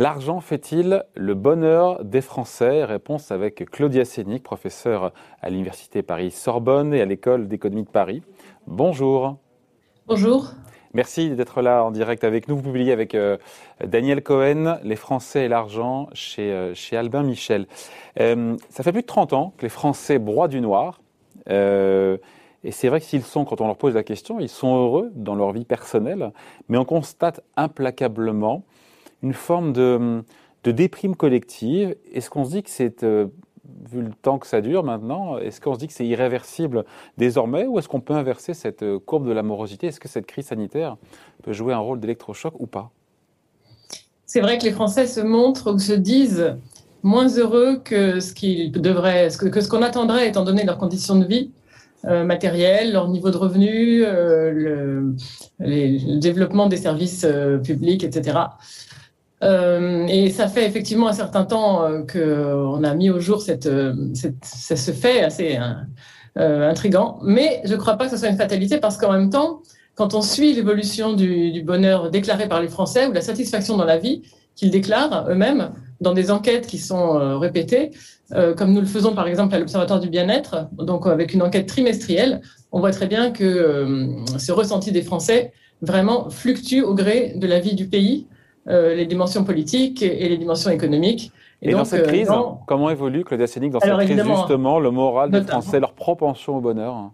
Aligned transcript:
L'argent 0.00 0.40
fait-il 0.40 1.04
le 1.14 1.34
bonheur 1.34 2.02
des 2.06 2.22
Français? 2.22 2.86
Réponse 2.86 3.30
avec 3.30 3.70
Claudia 3.70 4.06
Sénic, 4.06 4.42
professeure 4.42 5.12
à 5.42 5.50
l'Université 5.50 6.02
Paris-Sorbonne 6.02 6.94
et 6.94 7.02
à 7.02 7.04
l'École 7.04 7.48
d'économie 7.48 7.82
de 7.82 7.90
Paris. 7.90 8.22
Bonjour. 8.66 9.36
Bonjour. 10.06 10.52
Merci 10.94 11.28
d'être 11.32 11.60
là 11.60 11.84
en 11.84 11.90
direct 11.90 12.24
avec 12.24 12.48
nous. 12.48 12.56
Vous 12.56 12.62
publiez 12.62 12.92
avec 12.92 13.14
euh, 13.14 13.36
Daniel 13.84 14.22
Cohen 14.22 14.78
Les 14.84 14.96
Français 14.96 15.44
et 15.44 15.48
l'argent 15.48 16.08
chez, 16.14 16.50
euh, 16.50 16.72
chez 16.72 16.96
Albin 16.96 17.22
Michel. 17.22 17.66
Euh, 18.20 18.56
ça 18.70 18.82
fait 18.82 18.92
plus 18.92 19.02
de 19.02 19.06
30 19.06 19.34
ans 19.34 19.52
que 19.58 19.66
les 19.66 19.68
Français 19.68 20.18
broient 20.18 20.48
du 20.48 20.62
noir. 20.62 21.02
et 21.46 22.18
c'est 22.70 22.88
vrai 22.88 23.00
que 23.00 23.06
s'ils 23.06 23.22
sont, 23.22 23.44
quand 23.44 23.60
on 23.60 23.66
leur 23.66 23.76
pose 23.76 23.96
la 23.96 24.02
question, 24.02 24.40
ils 24.40 24.48
sont 24.48 24.74
heureux 24.74 25.12
dans 25.14 25.34
leur 25.34 25.52
vie 25.52 25.66
personnelle, 25.66 26.32
mais 26.70 26.78
on 26.78 26.86
constate 26.86 27.42
implacablement 27.58 28.64
une 29.22 29.34
forme 29.34 29.72
de, 29.72 30.22
déprime 30.64 31.16
collective. 31.16 31.96
Est-ce 32.12 32.30
qu'on 32.30 32.44
se 32.44 32.50
dit 32.50 32.62
que 32.62 32.70
c'est 32.70 33.04
vu 33.90 34.02
le 34.02 34.12
temps 34.22 34.38
que 34.38 34.46
ça 34.46 34.60
dure 34.60 34.84
maintenant, 34.84 35.38
est-ce 35.38 35.60
qu'on 35.60 35.74
se 35.74 35.78
dit 35.78 35.86
que 35.86 35.92
c'est 35.92 36.06
irréversible 36.06 36.84
désormais 37.18 37.66
ou 37.66 37.78
est-ce 37.78 37.88
qu'on 37.88 38.00
peut 38.00 38.14
inverser 38.14 38.54
cette 38.54 38.82
euh, 38.82 38.98
courbe 38.98 39.26
de 39.26 39.32
la 39.32 39.42
morosité 39.42 39.88
Est-ce 39.88 40.00
que 40.00 40.08
cette 40.08 40.26
crise 40.26 40.46
sanitaire 40.46 40.96
peut 41.42 41.52
jouer 41.52 41.72
un 41.72 41.78
rôle 41.78 42.00
d'électrochoc 42.00 42.54
ou 42.58 42.66
pas? 42.66 42.90
C'est 44.26 44.40
vrai 44.40 44.58
que 44.58 44.64
les 44.64 44.72
Français 44.72 45.06
se 45.06 45.20
montrent 45.20 45.74
ou 45.74 45.78
se 45.78 45.92
disent 45.92 46.56
moins 47.02 47.28
heureux 47.28 47.80
que 47.82 48.20
ce 48.20 48.32
qu'ils 48.32 48.70
devraient, 48.72 49.28
que 49.50 49.60
ce 49.60 49.68
qu'on 49.68 49.82
attendrait 49.82 50.28
étant 50.28 50.44
donné 50.44 50.64
leurs 50.64 50.78
conditions 50.78 51.18
de 51.18 51.24
vie 51.24 51.50
euh, 52.04 52.24
matérielles, 52.24 52.92
leur 52.92 53.08
niveau 53.08 53.30
de 53.30 53.36
revenus, 53.36 54.04
euh, 54.06 55.12
le, 55.58 56.18
développement 56.18 56.68
des 56.68 56.76
services 56.76 57.26
publics, 57.64 58.04
etc. 58.04 58.38
Euh, 59.42 60.06
et 60.06 60.30
ça 60.30 60.48
fait 60.48 60.66
effectivement 60.66 61.08
un 61.08 61.12
certain 61.14 61.44
temps 61.44 61.84
euh, 61.84 62.02
qu'on 62.02 62.84
a 62.84 62.94
mis 62.94 63.10
au 63.10 63.20
jour 63.20 63.40
cette, 63.40 63.66
euh, 63.66 63.94
cette, 64.14 64.44
ce 64.44 64.90
fait 64.90 65.22
assez 65.22 65.58
euh, 66.38 66.68
intrigant. 66.68 67.18
Mais 67.22 67.62
je 67.64 67.74
ne 67.74 67.78
crois 67.78 67.96
pas 67.96 68.04
que 68.04 68.10
ce 68.10 68.16
soit 68.18 68.28
une 68.28 68.36
fatalité 68.36 68.78
parce 68.78 68.98
qu'en 68.98 69.12
même 69.12 69.30
temps, 69.30 69.62
quand 69.94 70.14
on 70.14 70.22
suit 70.22 70.52
l'évolution 70.52 71.14
du, 71.14 71.52
du, 71.52 71.62
bonheur 71.62 72.10
déclaré 72.10 72.48
par 72.48 72.60
les 72.60 72.68
Français 72.68 73.06
ou 73.06 73.12
la 73.12 73.22
satisfaction 73.22 73.76
dans 73.76 73.84
la 73.84 73.98
vie 73.98 74.22
qu'ils 74.56 74.70
déclarent 74.70 75.26
eux-mêmes 75.30 75.70
dans 76.00 76.12
des 76.12 76.30
enquêtes 76.30 76.66
qui 76.66 76.78
sont 76.78 77.38
répétées, 77.38 77.90
comme 78.56 78.72
nous 78.72 78.80
le 78.80 78.86
faisons 78.86 79.14
par 79.14 79.26
exemple 79.26 79.54
à 79.54 79.58
l'Observatoire 79.58 80.00
du 80.00 80.08
bien-être, 80.08 80.68
donc 80.72 81.06
avec 81.06 81.34
une 81.34 81.42
enquête 81.42 81.66
trimestrielle, 81.66 82.40
on 82.72 82.80
voit 82.80 82.90
très 82.90 83.06
bien 83.06 83.32
que 83.32 84.16
ce 84.38 84.52
ressenti 84.52 84.92
des 84.92 85.02
Français 85.02 85.52
vraiment 85.82 86.30
fluctue 86.30 86.80
au 86.80 86.94
gré 86.94 87.34
de 87.36 87.46
la 87.46 87.60
vie 87.60 87.74
du 87.74 87.86
pays 87.86 88.26
les 88.66 89.06
dimensions 89.06 89.44
politiques 89.44 90.02
et, 90.02 90.28
les 90.28 90.36
dimensions 90.36 90.70
économiques. 90.70 91.32
Et, 91.62 91.72
dans 91.72 91.84
cette 91.84 92.06
euh, 92.06 92.08
crise, 92.08 92.30
comment 92.66 92.88
évolue 92.90 93.24
Claudia 93.24 93.46
Sénic 93.46 93.72
dans 93.72 93.80
cette 93.80 93.94
crise 93.94 94.22
justement 94.24 94.80
le 94.80 94.90
moral 94.90 95.30
des 95.30 95.42
Français, 95.42 95.78
leur 95.78 95.92
propension 95.92 96.56
au 96.56 96.60
bonheur 96.60 97.10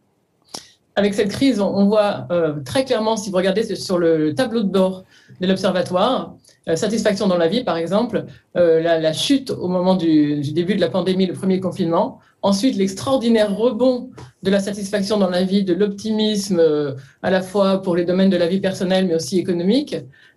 avec 0.99 1.13
cette 1.13 1.29
crise, 1.31 1.61
on, 1.61 1.85
voit 1.85 2.27
euh, 2.31 2.55
très 2.65 2.87
clairement, 2.87 3.19
si 3.19 3.31
vous 3.31 3.37
regardez 3.37 3.63
sur 3.77 3.99
le 3.99 4.35
tableau 4.35 4.63
de 4.63 4.69
bord 4.71 5.05
de 5.43 5.47
l'Observatoire, 5.47 6.35
satisfaction 6.75 7.29
dans 7.29 7.37
la 7.37 7.47
vie, 7.47 7.63
par 7.63 7.77
exemple, 7.77 8.25
la, 8.55 9.13
chute 9.13 9.51
au 9.51 9.69
moment 9.69 9.95
du, 9.95 10.41
début 10.53 10.75
de 10.75 10.81
la 10.81 10.89
pandémie, 10.89 11.27
le 11.27 11.35
premier 11.35 11.61
confinement, 11.61 12.19
ensuite 12.43 12.77
l'extraordinaire 12.77 13.57
rebond 13.57 14.11
de 14.43 14.51
la 14.51 14.59
satisfaction 14.59 15.17
dans 15.19 15.31
la 15.31 15.45
vie, 15.45 15.63
de 15.63 15.75
l'optimisme 15.75 16.61
à 17.23 17.31
la 17.31 17.41
fois 17.41 17.83
pour 17.83 17.95
les 17.95 18.05
domaines 18.05 18.31
de 18.31 18.37
la 18.37 18.49
vie 18.49 18.61
personnelle, 18.61 19.07
mais 19.07 19.15
aussi 19.15 19.39
économique, 19.39 19.97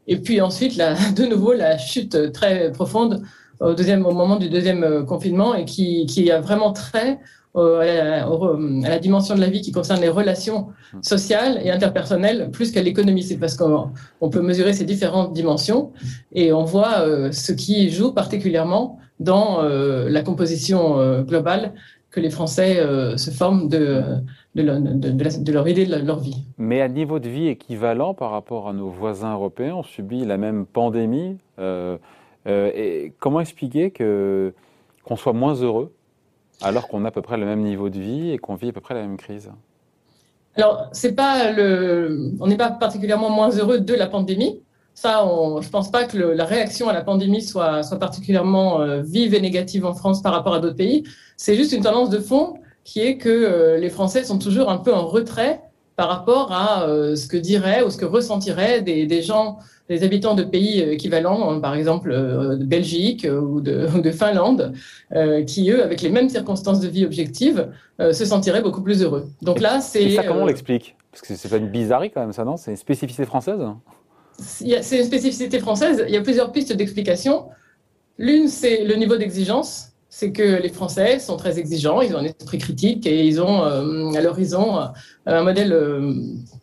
et 0.10 0.18
puis 0.18 0.42
ensuite, 0.42 0.76
la, 0.76 0.96
de 1.16 1.24
nouveau, 1.24 1.54
la 1.54 1.78
chute 1.78 2.34
très 2.34 2.72
profonde 2.72 3.24
au, 3.62 3.74
deuxième, 3.74 4.06
au 4.06 4.12
moment 4.12 4.38
du 4.38 4.50
deuxième 4.50 4.84
euh, 4.84 5.04
confinement 5.04 5.54
et 5.54 5.66
qui, 5.66 6.06
qui 6.08 6.32
a 6.32 6.42
vraiment 6.42 6.74
trait 6.74 7.20
à 7.56 7.86
la, 7.86 8.26
à 8.26 8.90
la, 8.90 9.00
dimension 9.00 9.36
de 9.36 9.42
la 9.42 9.50
vie 9.50 9.62
qui 9.62 9.72
concerne 9.72 10.00
les 10.02 10.10
relations 10.10 10.68
sociales 11.02 11.60
et 11.64 11.72
interpersonnelles 11.72 12.50
plus 12.52 12.72
qu'à 12.72 12.82
l'économie. 12.82 13.24
C'est 13.24 13.38
parce 13.38 13.56
qu'on 13.56 14.30
peut 14.30 14.42
mesurer 14.42 14.74
ces 14.74 14.86
différentes 14.86 15.34
dimensions 15.34 15.92
et 16.32 16.54
on 16.54 16.64
voit 16.64 17.02
euh, 17.02 17.32
ce 17.32 17.52
qui 17.52 17.90
joue 17.90 18.14
particulièrement 18.14 19.00
dans 19.20 19.64
euh, 19.64 20.10
la 20.10 20.22
composition 20.22 21.24
globale 21.24 21.74
que 22.12 22.20
les 22.20 22.30
Français 22.30 22.80
se 23.18 23.30
forment 23.30 23.68
de, 23.68 24.04
de, 24.56 24.64
de, 24.64 25.52
leur 25.52 25.68
idée 25.68 25.86
de 25.86 25.96
leur 25.96 26.20
vie. 26.20 26.46
Mais 26.58 26.82
à 26.82 26.88
niveau 26.88 27.20
de 27.20 27.30
vie 27.30 27.48
équivalent 27.48 28.14
par 28.14 28.32
rapport 28.32 28.68
à 28.68 28.74
nos 28.74 28.90
voisins 28.90 29.34
européens, 29.34 29.76
on 29.76 29.84
subit 29.84 30.26
la 30.26 30.38
même 30.38 30.66
pandémie. 30.66 31.38
Euh, 31.60 31.98
euh, 32.48 32.72
et 32.74 33.14
comment 33.20 33.42
expliquer 33.42 33.92
que 33.92 34.54
qu'on 35.04 35.16
soit 35.16 35.34
moins 35.34 35.56
heureux 35.56 35.94
alors 36.62 36.88
qu'on 36.88 37.06
a 37.06 37.10
à 37.10 37.12
peu 37.12 37.22
près 37.22 37.38
le 37.38 37.46
même 37.46 37.62
niveau 37.62 37.90
de 37.90 38.00
vie 38.00 38.32
et 38.32 38.38
qu'on 38.38 38.56
vit 38.56 38.70
à 38.70 38.74
peu 38.74 38.82
près 38.82 38.94
la 38.94 39.02
même 39.02 39.18
crise 39.18 39.52
Alors, 40.56 40.90
c'est 40.92 41.14
pas 41.14 41.52
le, 41.52 42.34
on 42.40 42.48
n'est 42.48 42.58
pas 42.58 42.72
particulièrement 42.72 43.30
moins 43.30 43.50
heureux 43.50 43.80
de 43.80 43.94
la 43.94 44.08
pandémie. 44.08 44.62
Ça, 44.94 45.26
je 45.62 45.70
pense 45.70 45.90
pas 45.92 46.04
que 46.04 46.18
la 46.18 46.44
réaction 46.44 46.90
à 46.90 46.94
la 46.94 47.02
pandémie 47.02 47.42
soit, 47.42 47.84
soit 47.84 48.00
particulièrement 48.00 48.82
euh, 48.82 49.02
vive 49.02 49.34
et 49.34 49.40
négative 49.40 49.86
en 49.86 49.94
France 49.94 50.22
par 50.22 50.34
rapport 50.34 50.54
à 50.54 50.60
d'autres 50.60 50.76
pays. 50.76 51.06
C'est 51.38 51.56
juste 51.56 51.72
une 51.72 51.84
tendance 51.84 52.10
de 52.10 52.20
fond 52.20 52.56
qui 52.84 53.00
est 53.02 53.18
que 53.18 53.30
euh, 53.30 53.78
les 53.78 53.90
Français 53.90 54.26
sont 54.26 54.40
toujours 54.40 54.70
un 54.70 54.78
peu 54.78 54.94
en 54.94 55.06
retrait 55.06 55.62
par 56.00 56.08
rapport 56.08 56.54
à 56.54 56.84
euh, 56.84 57.18
ce 57.18 57.28
que 57.28 57.36
diraient 57.36 57.84
ou 57.84 57.90
ce 57.90 57.98
que 57.98 58.06
ressentiraient 58.06 58.82
des, 58.82 59.06
des 59.06 59.22
gens, 59.22 59.60
des 59.90 60.04
habitants 60.04 60.34
de 60.34 60.44
pays 60.44 60.80
équivalents, 60.80 61.52
hein, 61.52 61.60
par 61.60 61.76
exemple 61.76 62.10
de 62.14 62.64
Belgique 62.64 63.28
ou 63.30 63.60
de, 63.60 63.86
de 64.02 64.12
Finlande, 64.12 64.72
qui 65.46 65.70
eux, 65.72 65.84
avec 65.84 66.02
les 66.02 66.10
mêmes 66.10 66.30
circonstances 66.30 66.80
de 66.80 66.88
vie 66.88 67.04
objectives, 67.06 67.68
se 68.00 68.24
sentiraient 68.24 68.62
beaucoup 68.62 68.82
plus 68.82 69.04
heureux. 69.04 69.28
Donc 69.42 69.60
là, 69.60 69.82
c'est. 69.82 70.12
ça, 70.12 70.24
comment 70.24 70.44
on 70.44 70.46
l'explique? 70.46 70.96
Parce 71.12 71.22
que 71.22 71.36
c'est 71.36 71.50
pas 71.50 71.58
une 71.58 71.68
bizarrerie 71.68 72.12
quand 72.12 72.22
même, 72.22 72.32
ça, 72.32 72.46
non? 72.46 72.56
C'est 72.56 72.72
une 72.72 72.78
spécificité 72.78 73.26
française? 73.26 73.60
C'est 74.38 75.00
une 75.00 75.04
spécificité 75.04 75.60
française. 75.60 76.06
Il 76.08 76.14
y 76.14 76.18
a 76.18 76.22
plusieurs 76.22 76.54
pistes 76.54 76.72
d'explication. 76.72 77.48
L'une, 78.18 78.48
c'est 78.48 78.86
le 78.86 78.96
niveau 78.96 79.18
d'exigence 79.18 79.89
c'est 80.10 80.32
que 80.32 80.60
les 80.62 80.70
Français 80.70 81.20
sont 81.20 81.38
très 81.38 81.60
exigeants, 81.60 82.02
ils 82.02 82.16
ont 82.16 82.20
un 82.20 82.26
esprit 82.26 82.58
critique 82.58 83.06
et 83.06 83.26
ils 83.26 83.40
ont 83.42 83.64
euh, 83.64 84.12
à 84.14 84.22
l'horizon 84.22 84.80
euh, 84.80 84.86
un 85.28 85.44
modèle 85.44 85.72
euh, 85.72 86.14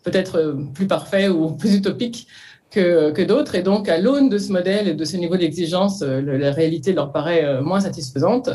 peut-être 0.03 0.57
plus 0.75 0.89
parfait 0.89 1.29
ou 1.29 1.53
plus 1.53 1.77
utopique 1.77 2.27
que, 2.71 3.12
que 3.12 3.23
d'autres. 3.23 3.55
Et 3.55 3.62
donc, 3.62 3.89
à 3.89 3.99
l'aune 3.99 4.29
de 4.29 4.39
ce 4.39 4.53
modèle 4.53 4.89
et 4.89 4.95
de 4.95 5.05
ce 5.05 5.17
niveau 5.17 5.37
d'exigence, 5.37 6.03
la 6.03 6.51
réalité 6.51 6.93
leur 6.93 7.12
paraît 7.12 7.62
moins 7.62 7.81
satisfaisante. 7.81 8.51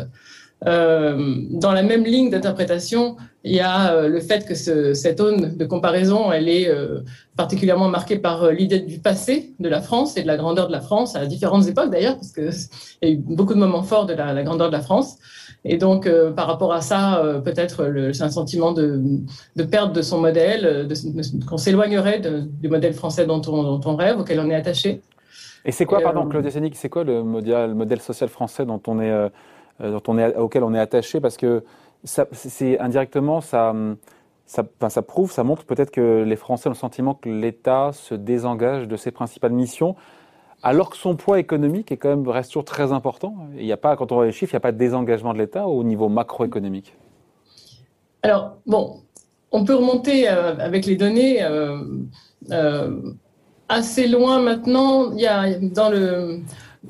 Euh, 0.68 1.38
dans 1.50 1.72
la 1.72 1.82
même 1.82 2.04
ligne 2.04 2.30
d'interprétation, 2.30 3.18
il 3.44 3.56
y 3.56 3.60
a 3.60 3.94
euh, 3.94 4.08
le 4.08 4.20
fait 4.20 4.46
que 4.46 4.54
ce, 4.54 4.94
cette 4.94 5.20
aune 5.20 5.58
de 5.58 5.66
comparaison, 5.66 6.32
elle 6.32 6.48
est 6.48 6.70
euh, 6.70 7.00
particulièrement 7.36 7.88
marquée 7.88 8.20
par 8.20 8.52
l'idée 8.52 8.80
du 8.80 9.00
passé 9.00 9.54
de 9.60 9.68
la 9.70 9.82
France 9.82 10.18
et 10.18 10.22
de 10.22 10.28
la 10.28 10.38
grandeur 10.38 10.68
de 10.68 10.72
la 10.72 10.82
France 10.82 11.16
à 11.16 11.26
différentes 11.26 11.68
époques 11.68 11.90
d'ailleurs, 11.90 12.16
parce 12.16 12.32
qu'il 12.32 12.52
y 13.02 13.06
a 13.06 13.10
eu 13.10 13.18
beaucoup 13.18 13.56
de 13.56 13.60
moments 13.60 13.82
forts 13.82 14.06
de 14.06 14.14
la, 14.14 14.34
la 14.34 14.44
grandeur 14.44 14.68
de 14.68 14.74
la 14.74 14.82
France. 14.82 15.18
Et 15.64 15.78
donc, 15.78 16.10
par 16.36 16.48
rapport 16.48 16.74
à 16.74 16.82
ça, 16.82 17.24
peut-être 17.46 17.94
c'est 18.14 18.24
un 18.24 18.32
sentiment 18.32 18.72
de, 18.72 19.00
de, 19.56 19.64
perte 19.64 19.94
de 19.94 20.02
son 20.02 20.20
modèle, 20.20 20.88
qu'on 21.48 21.58
s'éloignerait 21.58 22.20
du 22.20 22.68
modèle 22.68 22.94
français 22.96 23.28
dont 23.28 23.44
on, 23.48 23.78
dont 23.78 23.82
on, 23.86 23.96
rêve, 23.96 24.20
auquel 24.20 24.40
on 24.40 24.50
est 24.50 24.56
attaché. 24.56 25.02
Et 25.64 25.72
c'est 25.72 25.86
quoi, 25.86 26.02
pardon, 26.02 26.28
Claudia 26.28 26.50
Sénic, 26.50 26.76
c'est 26.76 26.90
quoi 26.90 27.04
le 27.04 27.24
modèle, 27.24 27.70
le 27.70 27.76
modèle 27.76 28.02
social 28.02 28.30
français 28.30 28.66
dont 28.66 28.82
on 28.88 29.00
est 29.00 29.12
euh, 29.12 29.30
dont 29.82 30.04
on 30.08 30.18
est, 30.18 30.36
auquel 30.38 30.64
on 30.64 30.74
est 30.74 30.80
attaché, 30.80 31.20
parce 31.20 31.38
que 31.38 31.64
c'est 32.04 32.80
indirectement, 32.80 33.42
ça, 33.42 33.74
ça, 34.46 34.64
ça, 34.90 35.02
prouve, 35.02 35.32
ça 35.32 35.44
montre 35.44 35.66
peut-être 35.66 35.92
que 35.92 36.24
les 36.24 36.36
Français 36.36 36.68
ont 36.68 36.72
le 36.72 36.78
sentiment 36.78 37.14
que 37.14 37.30
l'État 37.30 37.92
se 37.94 38.16
désengage 38.16 38.88
de 38.88 38.98
ses 38.98 39.12
principales 39.12 39.54
missions, 39.54 39.96
alors 40.64 40.90
que 40.90 40.98
son 40.98 41.16
poids 41.16 41.40
économique 41.40 41.92
est 41.92 41.98
quand 41.98 42.10
même 42.10 42.28
reste 42.28 42.52
toujours 42.52 42.66
très 42.66 42.92
important. 42.92 43.36
Il 43.56 43.66
n'y 43.66 43.72
a 43.72 43.78
pas, 43.78 43.96
quand 43.96 44.12
on 44.12 44.16
voit 44.16 44.26
les 44.26 44.32
chiffres, 44.32 44.54
il 44.54 44.56
n'y 44.56 44.62
a 44.62 44.62
pas 44.62 44.72
de 44.72 44.78
désengagement 44.78 45.34
de 45.34 45.40
l'État 45.40 45.68
au 45.68 45.84
niveau 45.84 46.10
macroéconomique. 46.10 46.96
Alors 48.24 48.58
bon, 48.66 49.02
on 49.52 49.64
peut 49.64 49.76
remonter 49.76 50.30
euh, 50.30 50.56
avec 50.60 50.86
les 50.86 50.96
données 50.96 51.42
euh, 51.42 53.14
assez 53.70 54.08
loin 54.08 54.42
maintenant. 54.42 55.12
Il 55.14 55.22
y 55.22 55.28
a 55.28 55.60
dans 55.60 55.90
le 55.90 56.42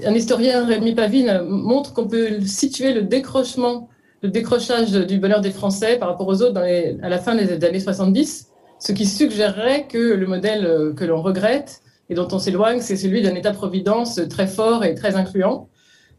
un 0.05 0.13
historien, 0.13 0.65
Rémi 0.65 0.95
Pavine, 0.95 1.41
montre 1.47 1.93
qu'on 1.93 2.07
peut 2.07 2.41
situer 2.41 2.93
le 2.93 3.01
décrochement, 3.01 3.89
le 4.21 4.29
décrochage 4.29 4.91
du 4.91 5.17
bonheur 5.19 5.41
des 5.41 5.51
Français 5.51 5.97
par 5.97 6.09
rapport 6.09 6.27
aux 6.27 6.41
autres 6.41 6.61
à 7.01 7.09
la 7.09 7.17
fin 7.19 7.35
des 7.35 7.63
années 7.65 7.79
70, 7.79 8.47
ce 8.79 8.91
qui 8.93 9.05
suggérerait 9.05 9.87
que 9.87 9.97
le 9.97 10.25
modèle 10.25 10.65
euh, 10.65 10.93
que 10.93 11.05
l'on 11.05 11.21
regrette 11.21 11.81
et 12.09 12.15
dont 12.15 12.27
on 12.31 12.39
s'éloigne, 12.39 12.81
c'est 12.81 12.97
celui 12.97 13.21
d'un 13.21 13.35
État-providence 13.35 14.19
très 14.29 14.47
fort 14.47 14.83
et 14.83 14.95
très 14.95 15.15
incluant. 15.15 15.69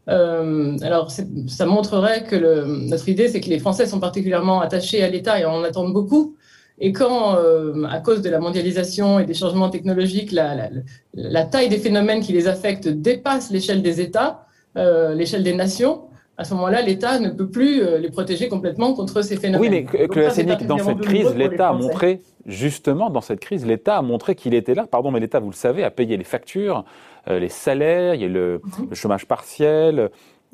Euh, 0.09 0.77
alors, 0.81 1.11
ça 1.11 1.65
montrerait 1.65 2.23
que 2.23 2.65
notre 2.65 3.09
idée, 3.09 3.27
c'est 3.27 3.41
que 3.41 3.49
les 3.49 3.59
Français 3.59 3.85
sont 3.85 3.99
particulièrement 3.99 4.59
attachés 4.61 5.03
à 5.03 5.09
l'État 5.09 5.39
et 5.39 5.45
en 5.45 5.63
attendent 5.63 5.93
beaucoup, 5.93 6.35
Et 6.79 6.91
quand, 6.91 7.35
euh, 7.35 7.83
à 7.85 7.99
cause 7.99 8.21
de 8.21 8.29
la 8.29 8.39
mondialisation 8.39 9.19
et 9.19 9.25
des 9.25 9.33
changements 9.33 9.69
technologiques, 9.69 10.31
la, 10.31 10.69
la, 11.13 11.43
taille 11.43 11.69
des 11.69 11.77
phénomènes 11.77 12.21
qui 12.21 12.33
les 12.33 12.47
affectent 12.47 12.87
dépasse 12.87 13.51
l'échelle 13.51 13.81
des 13.81 14.01
États, 14.01 14.45
euh, 14.77 15.13
l'échelle 15.13 15.43
des 15.43 15.53
nations, 15.53 16.05
à 16.35 16.45
ce 16.45 16.55
moment-là, 16.55 16.81
l'État 16.81 17.19
ne 17.19 17.29
peut 17.29 17.47
plus 17.47 17.83
euh, 17.83 17.99
les 17.99 18.09
protéger 18.09 18.47
complètement 18.49 18.95
contre 18.95 19.21
ces 19.21 19.37
phénomènes. 19.37 19.61
Oui, 19.61 19.69
mais 19.69 19.83
que, 19.83 20.07
que 20.07 20.65
dans 20.65 20.79
cette 20.79 21.01
crise, 21.01 21.35
l'État 21.35 21.69
a 21.69 21.73
montré, 21.73 22.21
justement, 22.47 23.11
dans 23.11 23.21
cette 23.21 23.39
crise, 23.39 23.67
l'État 23.67 23.97
a 23.97 24.01
montré 24.01 24.33
qu'il 24.33 24.55
était 24.55 24.73
là. 24.73 24.87
Pardon, 24.89 25.11
mais 25.11 25.19
l'État, 25.19 25.39
vous 25.39 25.51
le 25.51 25.55
savez, 25.55 25.83
a 25.83 25.91
payé 25.91 26.17
les 26.17 26.23
factures, 26.23 26.85
les 27.27 27.49
salaires, 27.49 28.15
il 28.15 28.21
y 28.21 28.25
a 28.25 28.27
le, 28.27 28.61
mhm. 28.63 28.87
le 28.89 28.95
chômage 28.95 29.27
partiel, 29.27 30.09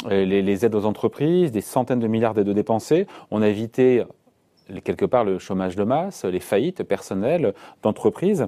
les, 0.10 0.42
les, 0.42 0.66
aides 0.66 0.76
aux 0.76 0.86
entreprises, 0.86 1.52
des 1.52 1.62
centaines 1.62 2.00
de 2.00 2.08
milliards 2.08 2.34
d'aides 2.34 2.50
dépensées. 2.50 3.08
On 3.32 3.42
a 3.42 3.48
évité 3.48 4.04
quelque 4.84 5.06
part 5.06 5.24
le 5.24 5.40
chômage 5.40 5.76
de 5.76 5.84
masse, 5.84 6.26
les 6.26 6.40
faillites 6.40 6.84
personnelles 6.84 7.54
d'entreprises. 7.84 8.48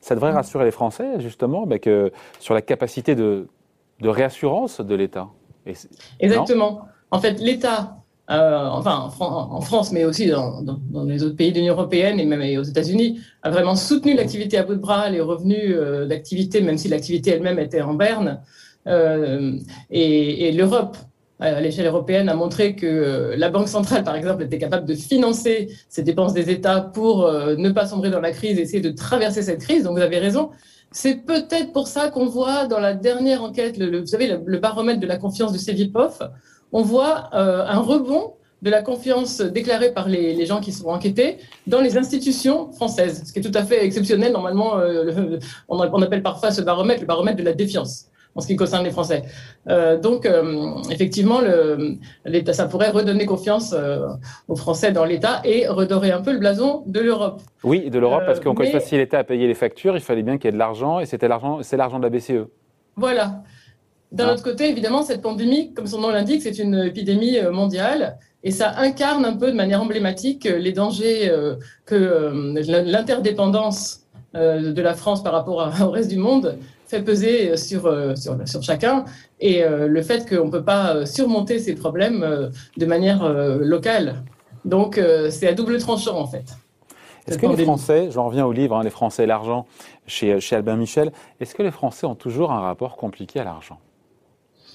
Ça 0.00 0.14
devrait 0.14 0.30
rassurer 0.30 0.64
les 0.64 0.70
Français, 0.70 1.20
justement, 1.20 1.66
bah, 1.66 1.78
que, 1.78 2.12
sur 2.38 2.54
la 2.54 2.62
capacité 2.62 3.14
de, 3.14 3.48
de 4.00 4.08
réassurance 4.08 4.80
de 4.80 4.94
l'État. 4.94 5.28
Exactement. 6.20 6.82
En 7.10 7.20
fait, 7.20 7.40
l'État, 7.40 7.98
euh, 8.30 8.66
enfin 8.66 9.10
en, 9.20 9.60
France, 9.60 9.92
mais 9.92 10.04
aussi 10.04 10.26
dans, 10.26 10.62
dans, 10.62 11.04
les 11.04 11.22
autres 11.22 11.36
pays 11.36 11.52
de 11.52 11.58
l'Union 11.58 11.74
européenne 11.74 12.20
et 12.20 12.26
même 12.26 12.58
aux 12.58 12.62
États-Unis, 12.62 13.20
a 13.42 13.50
vraiment 13.50 13.74
soutenu 13.74 14.14
l'activité 14.14 14.58
à 14.58 14.62
bout 14.62 14.74
de 14.74 14.80
bras, 14.80 15.08
les 15.10 15.20
revenus 15.20 15.74
euh, 15.74 16.06
d'activité, 16.06 16.60
même 16.60 16.78
si 16.78 16.88
l'activité 16.88 17.30
elle-même 17.30 17.58
était 17.58 17.80
en 17.80 17.94
berne. 17.94 18.40
Euh, 18.86 19.58
et 19.90 20.52
l'Europe 20.52 20.96
à 21.40 21.60
l'échelle 21.60 21.86
européenne 21.86 22.28
a 22.28 22.34
montré 22.34 22.74
que 22.74 22.86
euh, 22.86 23.36
la 23.36 23.48
Banque 23.48 23.68
centrale, 23.68 24.02
par 24.02 24.16
exemple, 24.16 24.42
était 24.42 24.58
capable 24.58 24.86
de 24.86 24.94
financer 24.94 25.68
ces 25.88 26.02
dépenses 26.02 26.34
des 26.34 26.50
États 26.50 26.80
pour 26.80 27.24
euh, 27.24 27.54
ne 27.56 27.70
pas 27.70 27.86
sombrer 27.86 28.10
dans 28.10 28.20
la 28.20 28.32
crise, 28.32 28.58
essayer 28.58 28.80
de 28.80 28.90
traverser 28.90 29.42
cette 29.42 29.60
crise. 29.60 29.84
Donc 29.84 29.96
vous 29.96 30.02
avez 30.02 30.18
raison. 30.18 30.50
C'est 30.90 31.16
peut-être 31.26 31.72
pour 31.72 31.86
ça 31.86 32.10
qu'on 32.10 32.26
voit 32.26 32.66
dans 32.66 32.80
la 32.80 32.94
dernière 32.94 33.44
enquête, 33.44 33.78
le, 33.78 34.00
vous 34.00 34.06
savez, 34.06 34.38
le, 34.44 34.58
baromètre 34.58 35.00
de 35.00 35.06
la 35.06 35.16
confiance 35.16 35.52
du 35.52 35.58
CEVIPOF, 35.58 36.22
on 36.72 36.82
voit 36.82 37.30
euh, 37.34 37.64
un 37.66 37.78
rebond 37.78 38.34
de 38.62 38.70
la 38.70 38.82
confiance 38.82 39.40
déclarée 39.40 39.92
par 39.92 40.08
les, 40.08 40.44
gens 40.44 40.60
qui 40.60 40.72
sont 40.72 40.88
enquêtés 40.88 41.38
dans 41.68 41.80
les 41.80 41.96
institutions 41.96 42.72
françaises, 42.72 43.22
ce 43.26 43.32
qui 43.32 43.38
est 43.38 43.42
tout 43.42 43.56
à 43.56 43.62
fait 43.62 43.84
exceptionnel. 43.84 44.32
Normalement, 44.32 44.80
on 45.68 46.02
appelle 46.02 46.22
parfois 46.24 46.50
ce 46.50 46.62
baromètre 46.62 47.02
le 47.02 47.06
baromètre 47.06 47.36
de 47.36 47.44
la 47.44 47.52
défiance 47.52 48.07
en 48.38 48.40
ce 48.40 48.46
qui 48.46 48.54
concerne 48.54 48.84
les 48.84 48.92
Français. 48.92 49.24
Euh, 49.68 49.98
donc, 49.98 50.24
euh, 50.24 50.76
effectivement, 50.90 51.40
l'État, 52.24 52.52
ça 52.52 52.66
pourrait 52.66 52.90
redonner 52.90 53.26
confiance 53.26 53.74
euh, 53.76 54.06
aux 54.46 54.54
Français 54.54 54.92
dans 54.92 55.04
l'État 55.04 55.42
et 55.44 55.66
redorer 55.66 56.12
un 56.12 56.22
peu 56.22 56.32
le 56.32 56.38
blason 56.38 56.84
de 56.86 57.00
l'Europe. 57.00 57.42
Oui, 57.64 57.90
de 57.90 57.98
l'Europe, 57.98 58.22
parce 58.24 58.38
qu'encore 58.38 58.64
une 58.64 58.70
fois, 58.70 58.78
si 58.78 58.96
l'État 58.96 59.18
a 59.18 59.24
payé 59.24 59.48
les 59.48 59.54
factures, 59.54 59.96
il 59.96 60.00
fallait 60.00 60.22
bien 60.22 60.38
qu'il 60.38 60.44
y 60.44 60.48
ait 60.50 60.52
de 60.52 60.58
l'argent, 60.58 61.00
et 61.00 61.06
c'était 61.06 61.26
l'argent, 61.26 61.58
c'est 61.62 61.76
l'argent 61.76 61.98
de 61.98 62.04
la 62.04 62.10
BCE. 62.10 62.46
Voilà. 62.94 63.42
D'un 64.12 64.32
autre 64.32 64.44
côté, 64.44 64.70
évidemment, 64.70 65.02
cette 65.02 65.20
pandémie, 65.20 65.74
comme 65.74 65.88
son 65.88 66.00
nom 66.00 66.10
l'indique, 66.10 66.42
c'est 66.42 66.60
une 66.60 66.76
épidémie 66.76 67.38
mondiale. 67.50 68.18
Et 68.44 68.52
ça 68.52 68.78
incarne 68.78 69.24
un 69.24 69.36
peu 69.36 69.50
de 69.50 69.56
manière 69.56 69.82
emblématique 69.82 70.44
les 70.44 70.72
dangers 70.72 71.28
que 71.84 72.32
l'interdépendance 72.86 74.06
de 74.34 74.80
la 74.80 74.94
France 74.94 75.24
par 75.24 75.32
rapport 75.32 75.72
au 75.82 75.90
reste 75.90 76.08
du 76.08 76.18
monde 76.18 76.56
fait 76.88 77.02
peser 77.02 77.56
sur, 77.56 77.86
euh, 77.86 78.16
sur, 78.16 78.36
sur 78.46 78.62
chacun 78.62 79.04
et 79.40 79.62
euh, 79.62 79.86
le 79.86 80.02
fait 80.02 80.28
qu'on 80.28 80.46
ne 80.46 80.50
peut 80.50 80.64
pas 80.64 80.94
euh, 80.94 81.06
surmonter 81.06 81.58
ces 81.58 81.74
problèmes 81.74 82.50
de 82.76 82.86
manière 82.86 83.28
locale. 83.58 84.22
Donc 84.64 85.00
c'est 85.30 85.48
à 85.48 85.52
double 85.52 85.78
tranchant 85.78 86.18
en 86.18 86.26
fait. 86.26 86.44
Est-ce 87.26 87.38
que 87.38 87.46
les 87.46 87.64
Français, 87.64 88.08
j'en 88.10 88.26
reviens 88.26 88.46
au 88.46 88.52
livre, 88.52 88.74
hein, 88.76 88.82
Les 88.82 88.90
Français 88.90 89.24
et 89.24 89.26
l'argent, 89.26 89.66
chez, 90.06 90.40
chez 90.40 90.56
Albin 90.56 90.76
Michel, 90.76 91.12
est-ce 91.40 91.54
que 91.54 91.62
les 91.62 91.70
Français 91.70 92.06
ont 92.06 92.14
toujours 92.14 92.52
un 92.52 92.60
rapport 92.60 92.96
compliqué 92.96 93.38
à 93.38 93.44
l'argent? 93.44 93.78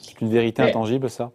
C'est 0.01 0.21
une 0.21 0.29
vérité 0.29 0.61
intangible, 0.61 1.09
ça? 1.09 1.31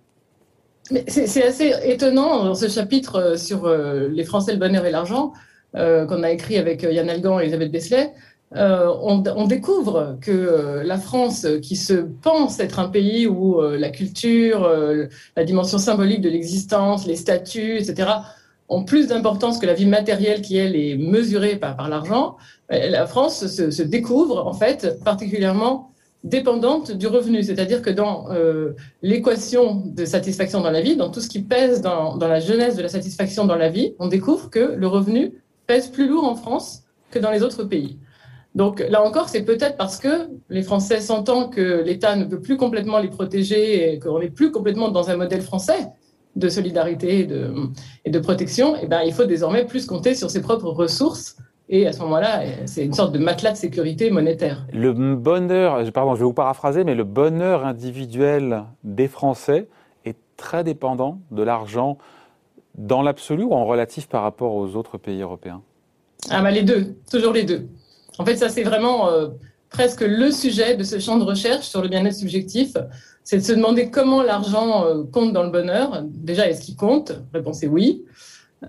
C'est 1.09 1.45
assez 1.45 1.75
étonnant 1.85 2.45
dans 2.45 2.55
ce 2.55 2.69
chapitre 2.69 3.37
sur 3.37 3.69
les 3.69 4.25
Français, 4.25 4.53
le 4.53 4.59
bonheur 4.59 4.87
et 4.87 4.91
l'argent, 4.93 5.33
qu'on 5.75 6.23
a 6.23 6.31
écrit 6.31 6.57
avec 6.57 6.83
Yann 6.83 7.11
Algan 7.11 7.41
et 7.41 7.43
Elisabeth 7.43 7.73
Besselet. 7.73 8.13
Euh, 8.57 8.91
on, 9.03 9.47
découvre 9.47 10.17
que 10.23 10.31
euh, 10.31 10.83
la 10.83 10.97
France, 10.97 11.47
qui 11.63 11.77
se 11.77 11.93
pense 11.93 12.61
être 12.61 12.79
un 12.79 12.89
pays 12.89 13.27
où 13.27 13.61
euh, 13.61 13.77
la 13.77 13.91
culture, 13.91 14.69
la 15.37 15.45
dimension 15.45 15.79
symbolique 15.79 16.23
de 16.23 16.31
l'existence, 16.31 17.07
les 17.07 17.17
statuts, 17.17 17.79
etc., 17.79 18.09
ont 18.71 18.85
plus 18.85 19.09
d'importance 19.09 19.59
que 19.59 19.67
la 19.67 19.75
vie 19.75 19.87
matérielle 19.87 20.43
qui, 20.43 20.57
elle, 20.57 20.77
est 20.77 20.97
mesurée 20.97 21.57
par, 21.57 21.89
l'argent, 21.89 22.37
la 22.69 23.07
France 23.07 23.47
se, 23.47 23.83
découvre, 23.83 24.47
en 24.47 24.53
fait, 24.53 25.03
particulièrement 25.03 25.93
dépendante 26.23 26.91
du 26.91 27.07
revenu. 27.07 27.43
C'est-à-dire 27.43 27.81
que 27.81 27.89
dans 27.89 28.29
l'équation 29.01 29.83
de 29.87 30.05
satisfaction 30.05 30.61
dans 30.61 30.71
la 30.71 30.83
vie, 30.83 30.97
dans 30.97 31.09
tout 31.09 31.23
ce 31.23 31.29
qui 31.29 31.41
pèse 31.41 31.81
dans, 31.81 32.19
dans 32.19 32.29
la 32.29 32.41
jeunesse 32.41 32.77
de 32.77 32.83
la 32.83 32.91
satisfaction 32.91 33.47
dans 33.47 33.57
la 33.57 33.71
vie, 33.71 33.95
on 33.99 34.09
découvre 34.09 34.51
que 34.51 34.75
le 34.77 34.87
revenu 34.87 35.33
pèse 35.67 35.89
plus 35.89 36.07
lourd 36.07 36.25
en 36.25 36.35
France 36.35 36.83
que 37.11 37.19
dans 37.19 37.31
les 37.31 37.43
autres 37.43 37.65
pays. 37.65 37.99
Donc 38.55 38.81
là 38.89 39.03
encore, 39.03 39.29
c'est 39.29 39.45
peut-être 39.45 39.77
parce 39.77 39.99
que 39.99 40.29
les 40.49 40.63
Français 40.63 41.01
sentant 41.01 41.49
que 41.49 41.83
l'État 41.85 42.17
ne 42.17 42.25
peut 42.25 42.41
plus 42.41 42.57
complètement 42.57 42.99
les 42.99 43.09
protéger 43.09 43.93
et 43.93 43.99
qu'on 43.99 44.19
n'est 44.19 44.31
plus 44.31 44.51
complètement 44.51 44.89
dans 44.89 45.11
un 45.11 45.17
modèle 45.17 45.43
français 45.43 45.89
de 46.37 46.49
solidarité 46.49 47.29
et 48.05 48.11
de, 48.11 48.19
protection, 48.19 48.75
eh 48.81 48.87
ben, 48.87 49.03
il 49.03 49.13
faut 49.13 49.25
désormais 49.25 49.65
plus 49.65 49.87
compter 49.87 50.15
sur 50.15 50.31
ses 50.31 50.41
propres 50.41 50.71
ressources. 50.71 51.37
Et 51.69 51.87
à 51.87 51.93
ce 51.93 52.01
moment-là, 52.01 52.43
c'est 52.67 52.85
une 52.85 52.95
sorte 52.95 53.13
de 53.13 53.19
matelas 53.19 53.53
de 53.53 53.57
sécurité 53.57 54.11
monétaire. 54.11 54.67
Le 54.73 54.93
bonheur, 54.93 55.93
pardon, 55.93 56.15
je 56.15 56.21
vais 56.21 56.25
vous 56.25 56.33
paraphraser, 56.33 56.85
mais 56.85 56.95
le 56.95 57.05
bonheur 57.05 57.67
individuel 57.67 58.65
des 58.85 59.09
Français 59.09 59.69
est 60.07 60.17
très 60.37 60.65
dépendant 60.65 61.21
de 61.31 61.43
l'argent 61.43 61.99
dans 62.79 63.03
l'absolu 63.03 63.43
ou 63.43 63.53
en 63.53 63.67
relatif 63.67 64.09
par 64.09 64.23
rapport 64.23 64.55
aux 64.55 64.77
autres 64.77 64.97
pays 64.97 65.21
européens? 65.21 65.61
Ah 66.31 66.43
bah 66.43 66.51
les 66.51 66.63
deux, 66.63 66.97
toujours 67.11 67.33
les 67.33 67.45
deux. 67.45 67.69
En 68.19 68.25
fait, 68.25 68.37
ça, 68.37 68.49
c'est 68.49 68.65
vraiment 68.65 69.09
euh, 69.09 69.29
presque 69.71 70.01
le 70.01 70.31
sujet 70.31 70.77
de 70.77 70.83
ce 70.83 70.99
champ 70.99 71.17
de 71.17 71.25
recherche 71.25 71.67
sur 71.67 71.81
le 71.81 71.89
bien-être 71.89 72.17
subjectif. 72.17 72.77
C'est 73.25 73.39
de 73.39 73.43
se 73.43 73.53
demander 73.53 73.91
comment 73.91 74.23
l'argent 74.23 74.87
euh, 74.87 75.05
compte 75.05 75.33
dans 75.33 75.45
le 75.45 75.51
bonheur. 75.51 76.03
Déjà, 76.05 76.49
est-ce 76.49 76.63
qu'il 76.63 76.77
compte? 76.77 77.13
Réponse 77.33 77.63
est 77.63 77.69
oui. 77.69 78.05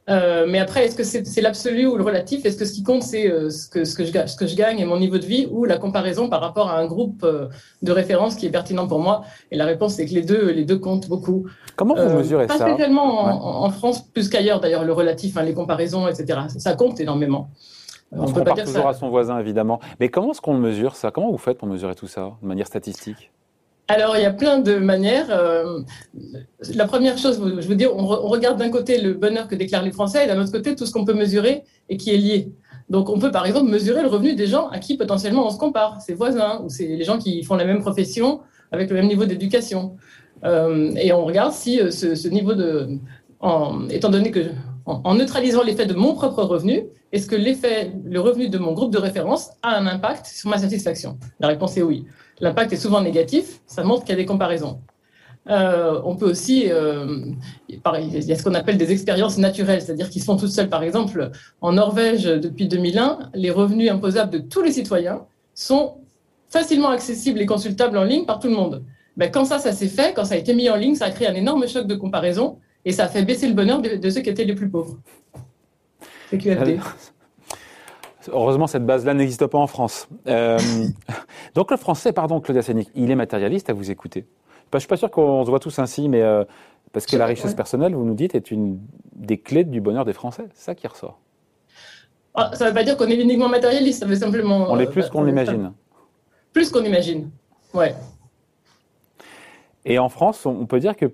Euh, 0.08 0.46
mais 0.48 0.60
après, 0.60 0.86
est-ce 0.86 0.96
que 0.96 1.04
c'est 1.04 1.42
l'absolu 1.42 1.88
ou 1.88 1.98
le 1.98 2.04
relatif? 2.04 2.46
Est-ce 2.46 2.58
que 2.58 2.66
ce 2.66 2.74
qui 2.74 2.84
compte, 2.84 3.02
c'est 3.02 3.28
ce, 3.50 3.68
que, 3.68 3.86
ce, 3.86 3.96
que 3.96 4.06
je, 4.06 4.12
ce 4.28 4.36
que 4.36 4.46
je 4.46 4.56
gagne 4.56 4.80
et 4.80 4.86
mon 4.86 5.00
niveau 5.00 5.18
de 5.18 5.26
vie 5.26 5.48
ou 5.50 5.66
la 5.66 5.80
comparaison 5.80 6.30
par 6.30 6.42
rapport 6.42 6.70
à 6.70 6.78
un 6.78 6.86
groupe 6.86 7.26
de 7.82 7.92
référence 7.92 8.36
qui 8.36 8.46
est 8.46 8.52
pertinent 8.52 8.88
pour 8.88 9.00
moi? 9.00 9.24
Et 9.50 9.58
la 9.58 9.66
réponse, 9.66 9.96
c'est 9.96 10.06
que 10.06 10.14
les 10.14 10.22
deux, 10.22 10.52
les 10.52 10.64
deux 10.64 10.78
comptent 10.78 11.10
beaucoup. 11.10 11.48
Comment 11.76 11.96
vous 11.96 12.18
mesurez 12.18 12.48
ça? 12.48 12.60
Pas 12.60 12.68
spécialement 12.68 13.64
en, 13.64 13.70
France, 13.72 14.04
plus 14.14 14.30
qu'ailleurs 14.30 14.60
d'ailleurs, 14.60 14.84
le 14.84 14.94
relatif, 14.94 15.38
hein, 15.38 15.42
les 15.42 15.56
comparaisons, 15.56 16.08
etc. 16.08 16.42
Ça 16.60 16.76
compte 16.76 17.00
énormément. 17.00 17.50
On, 18.12 18.28
se 18.28 18.34
compare 18.34 18.56
toujours 18.64 18.88
à 18.88 18.94
son 18.94 19.10
voisin, 19.10 19.40
évidemment. 19.40 19.80
Mais 20.00 20.10
comment 20.10 20.32
est-ce 20.32 20.42
qu'on 20.42 20.56
mesure 20.56 20.96
ça? 20.96 21.12
Comment 21.12 21.32
vous 21.32 21.38
faites 21.38 21.58
pour 21.58 21.68
mesurer 21.68 21.96
tout 21.96 22.08
ça 22.08 22.32
de 22.42 22.48
manière 22.48 22.68
statistique? 22.68 23.32
Alors, 23.88 24.16
il 24.18 24.22
y 24.22 24.26
a 24.26 24.34
plein 24.34 24.60
de 24.60 24.76
manières. 24.78 25.28
Euh, 25.32 25.82
la 26.74 26.86
première 26.86 27.18
chose, 27.18 27.42
je 27.60 27.68
veux 27.68 27.76
dire, 27.76 27.96
on, 27.96 28.06
regarde 28.06 28.60
d'un 28.60 28.70
côté 28.70 29.02
le 29.02 29.14
bonheur 29.14 29.48
que 29.48 29.56
déclarent 29.56 29.84
les 29.84 29.92
Français 29.92 30.26
et 30.26 30.28
d'un 30.28 30.40
autre 30.40 30.52
côté 30.52 30.76
tout 30.76 30.86
ce 30.86 30.92
qu'on 30.92 31.06
peut 31.06 31.14
mesurer 31.14 31.64
et 31.90 31.98
qui 31.98 32.14
est 32.14 32.18
lié. 32.18 32.52
Donc, 32.90 33.10
on 33.10 33.20
peut 33.20 33.32
par 33.32 33.46
exemple 33.46 33.70
mesurer 33.70 34.02
le 34.02 34.08
revenu 34.08 34.36
des 34.36 34.48
gens 34.48 34.68
à 34.70 34.80
qui 34.80 34.96
potentiellement 34.98 35.46
on 35.46 35.50
se 35.50 35.58
compare, 35.58 36.02
ses 36.02 36.14
voisins 36.14 36.62
ou 36.64 36.70
c'est 36.70 36.88
les 36.88 37.04
gens 37.04 37.18
qui 37.18 37.44
font 37.44 37.56
la 37.56 37.66
même 37.66 37.82
profession 37.82 38.42
avec 38.72 38.90
le 38.90 38.96
même 38.96 39.08
niveau 39.08 39.26
d'éducation. 39.26 39.96
Euh, 40.44 40.94
et 40.96 41.12
on 41.12 41.26
regarde 41.26 41.52
si 41.52 41.82
euh, 41.82 41.92
ce, 41.92 42.28
niveau 42.28 42.54
de, 42.54 42.90
étant 43.90 44.10
donné 44.10 44.32
que 44.32 44.46
en, 44.90 45.16
neutralisant 45.16 45.64
l'effet 45.64 45.86
de 45.86 45.94
mon 45.94 46.16
propre 46.16 46.44
revenu, 46.44 46.86
est-ce 47.12 47.28
que 47.28 47.36
l'effet, 47.36 47.92
le 48.04 48.20
revenu 48.20 48.50
de 48.50 48.58
mon 48.58 48.74
groupe 48.74 48.92
de 48.92 48.98
référence 48.98 49.52
a 49.62 49.78
un 49.78 49.86
impact 49.86 50.26
sur 50.26 50.50
ma 50.50 50.58
satisfaction? 50.58 51.18
La 51.40 51.48
réponse 51.48 51.78
est 51.78 51.84
oui. 51.84 52.06
L'impact 52.40 52.74
est 52.74 52.78
souvent 52.78 53.02
négatif, 53.02 53.62
ça 53.68 53.84
montre 53.84 54.02
qu'il 54.02 54.12
y 54.12 54.14
a 54.14 54.16
des 54.18 54.26
comparaisons. 54.26 54.80
Euh, 55.50 56.00
on 56.04 56.16
peut 56.16 56.30
aussi, 56.30 56.72
euh, 56.72 57.26
il 57.68 57.80
y 58.24 58.32
a 58.32 58.36
ce 58.36 58.44
qu'on 58.44 58.54
appelle 58.54 58.78
des 58.78 58.92
expériences 58.92 59.38
naturelles, 59.38 59.82
c'est-à-dire 59.82 60.10
qu'ils 60.10 60.22
se 60.22 60.26
font 60.26 60.38
toutes 60.38 60.52
seules. 60.52 60.70
Par 60.70 60.84
exemple, 60.84 61.32
en 61.62 61.74
Norvège, 61.74 62.24
depuis 62.24 62.68
2001, 62.68 63.30
les 63.34 63.52
revenus 63.52 63.92
imposables 63.92 64.32
de 64.32 64.38
tous 64.40 64.62
les 64.62 64.72
citoyens 64.72 65.22
sont 65.54 65.96
facilement 66.50 66.90
accessibles 66.90 67.42
et 67.42 67.46
consultables 67.46 67.98
en 67.98 68.04
ligne 68.04 68.26
par 68.26 68.40
tout 68.40 68.48
le 68.48 68.56
monde. 68.56 68.84
Ben, 69.18 69.30
quand 69.32 69.46
ça, 69.46 69.60
ça 69.60 69.72
s'est 69.72 69.88
fait, 69.88 70.14
quand 70.16 70.26
ça 70.26 70.36
a 70.36 70.38
été 70.38 70.54
mis 70.54 70.70
en 70.70 70.76
ligne, 70.76 70.96
ça 70.96 71.06
a 71.06 71.12
créé 71.12 71.28
un 71.28 71.36
énorme 71.36 71.68
choc 71.68 71.86
de 71.88 71.96
comparaison 71.96 72.58
et 72.86 72.92
ça 72.92 73.08
fait 73.08 73.24
baisser 73.24 73.48
le 73.48 73.54
bonheur 73.54 73.82
de, 73.82 74.10
ceux 74.10 74.22
qui 74.22 74.30
étaient 74.30 74.46
les 74.46 74.56
plus 74.56 74.70
pauvres. 74.70 74.98
QFD. 76.32 76.80
Heureusement, 78.32 78.68
cette 78.68 78.86
base-là 78.86 79.14
n'existe 79.14 79.46
pas 79.48 79.58
en 79.58 79.68
France. 79.68 80.08
Euh, 80.28 80.60
donc 81.56 81.72
le 81.72 81.78
français, 81.78 82.14
pardon, 82.14 82.40
Claudia 82.40 82.62
Sénic, 82.62 82.90
il 82.96 83.10
est 83.10 83.16
matérialiste 83.16 83.70
à 83.70 83.74
vous 83.74 83.92
écouter. 83.92 84.26
Je 84.72 84.78
ne 84.78 84.80
suis 84.80 84.88
pas 84.88 84.98
sûr 84.98 85.10
qu'on 85.10 85.44
se 85.44 85.50
voit 85.50 85.60
tous 85.60 85.80
ainsi, 85.80 86.10
mais 86.10 86.22
euh, 86.22 86.44
parce 86.92 87.08
que 87.08 87.18
la 87.18 87.26
richesse 87.26 87.56
personnelle, 87.56 87.96
vous 87.96 88.06
nous 88.06 88.14
dites, 88.14 88.36
est 88.36 88.52
une 88.52 88.80
des 89.16 89.40
clés 89.40 89.64
du 89.64 89.82
bonheur 89.82 90.06
des 90.06 90.14
Français. 90.14 90.46
C'est 90.54 90.66
ça 90.66 90.76
qui 90.76 90.86
ressort. 90.86 91.20
ah, 92.36 92.52
Ça 92.54 92.66
ne 92.66 92.70
veut 92.70 92.76
pas 92.76 92.84
dire 92.84 92.96
qu'on 92.96 93.08
est 93.08 93.20
uniquement 93.20 93.50
matérialiste, 93.50 94.02
ça 94.02 94.06
veut 94.06 94.16
simplement. 94.16 94.68
On 94.70 94.80
est 94.80 94.88
plus 94.88 95.10
qu'on 95.10 95.24
l'imagine. 95.24 95.74
Plus 96.54 96.70
qu'on 96.70 96.84
imagine, 96.84 97.32
ouais. 97.74 97.96
Et 99.86 99.98
en 99.98 100.10
France, 100.10 100.46
on 100.46 100.66
peut 100.66 100.80
dire 100.80 100.96
que 100.96 101.12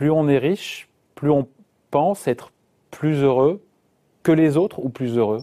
plus 0.00 0.10
on 0.10 0.30
est 0.30 0.38
riche, 0.38 0.88
plus 1.14 1.30
on 1.30 1.46
pense 1.90 2.26
être 2.26 2.52
plus 2.90 3.22
heureux 3.22 3.60
que 4.22 4.32
les 4.32 4.56
autres 4.56 4.82
ou 4.82 4.88
plus 4.88 5.18
heureux 5.18 5.42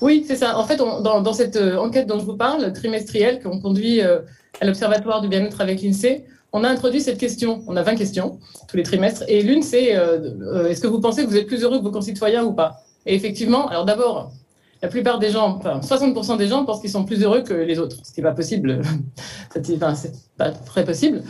Oui, 0.00 0.24
c'est 0.24 0.36
ça. 0.36 0.56
En 0.56 0.64
fait, 0.64 0.76
dans, 0.76 1.32
cette 1.32 1.56
euh, 1.56 1.76
enquête 1.76 2.06
dont 2.06 2.20
je 2.20 2.24
vous 2.24 2.36
parle, 2.36 2.72
trimestrielle, 2.72 3.42
qu'on 3.42 3.60
conduit 3.60 4.00
euh, 4.00 4.20
à 4.60 4.64
l'Observatoire 4.64 5.22
du 5.22 5.26
bien-être 5.26 5.60
avec 5.60 5.82
l'INSEE, 5.82 6.24
on 6.52 6.62
a 6.62 6.68
introduit 6.68 7.00
cette 7.00 7.18
question. 7.18 7.64
On 7.66 7.74
a 7.76 7.82
20 7.82 7.96
questions 7.96 8.38
tous 8.68 8.76
les 8.76 8.84
trimestres. 8.84 9.24
Et 9.26 9.42
l'une, 9.42 9.64
c'est 9.64 9.96
euh, 9.96 10.68
est-ce 10.68 10.80
que 10.80 10.86
vous 10.86 11.00
pensez 11.00 11.24
que 11.24 11.28
vous 11.28 11.36
êtes 11.36 11.48
plus 11.48 11.64
heureux 11.64 11.78
que 11.78 11.82
vos 11.82 11.90
concitoyens 11.90 12.44
ou 12.44 12.52
pas? 12.52 12.76
Et 13.06 13.16
effectivement, 13.16 13.66
alors 13.66 13.86
d'abord, 13.86 14.30
la 14.80 14.88
plupart 14.88 15.18
des 15.18 15.30
gens, 15.30 15.56
enfin 15.56 15.80
60% 15.80 16.36
des 16.36 16.46
gens 16.46 16.64
pensent 16.64 16.80
qu'ils 16.80 16.90
sont 16.90 17.04
plus 17.04 17.22
heureux 17.22 17.42
que 17.42 17.54
les 17.54 17.78
autres, 17.78 17.96
ce 18.04 18.12
qui 18.12 18.20
n'est 18.20 18.28
pas 18.28 18.34
possible, 18.34 18.80
enfin, 19.56 19.94
c'est 19.94 20.12
pas 20.36 20.50
très 20.50 20.84
possible. 20.84 21.22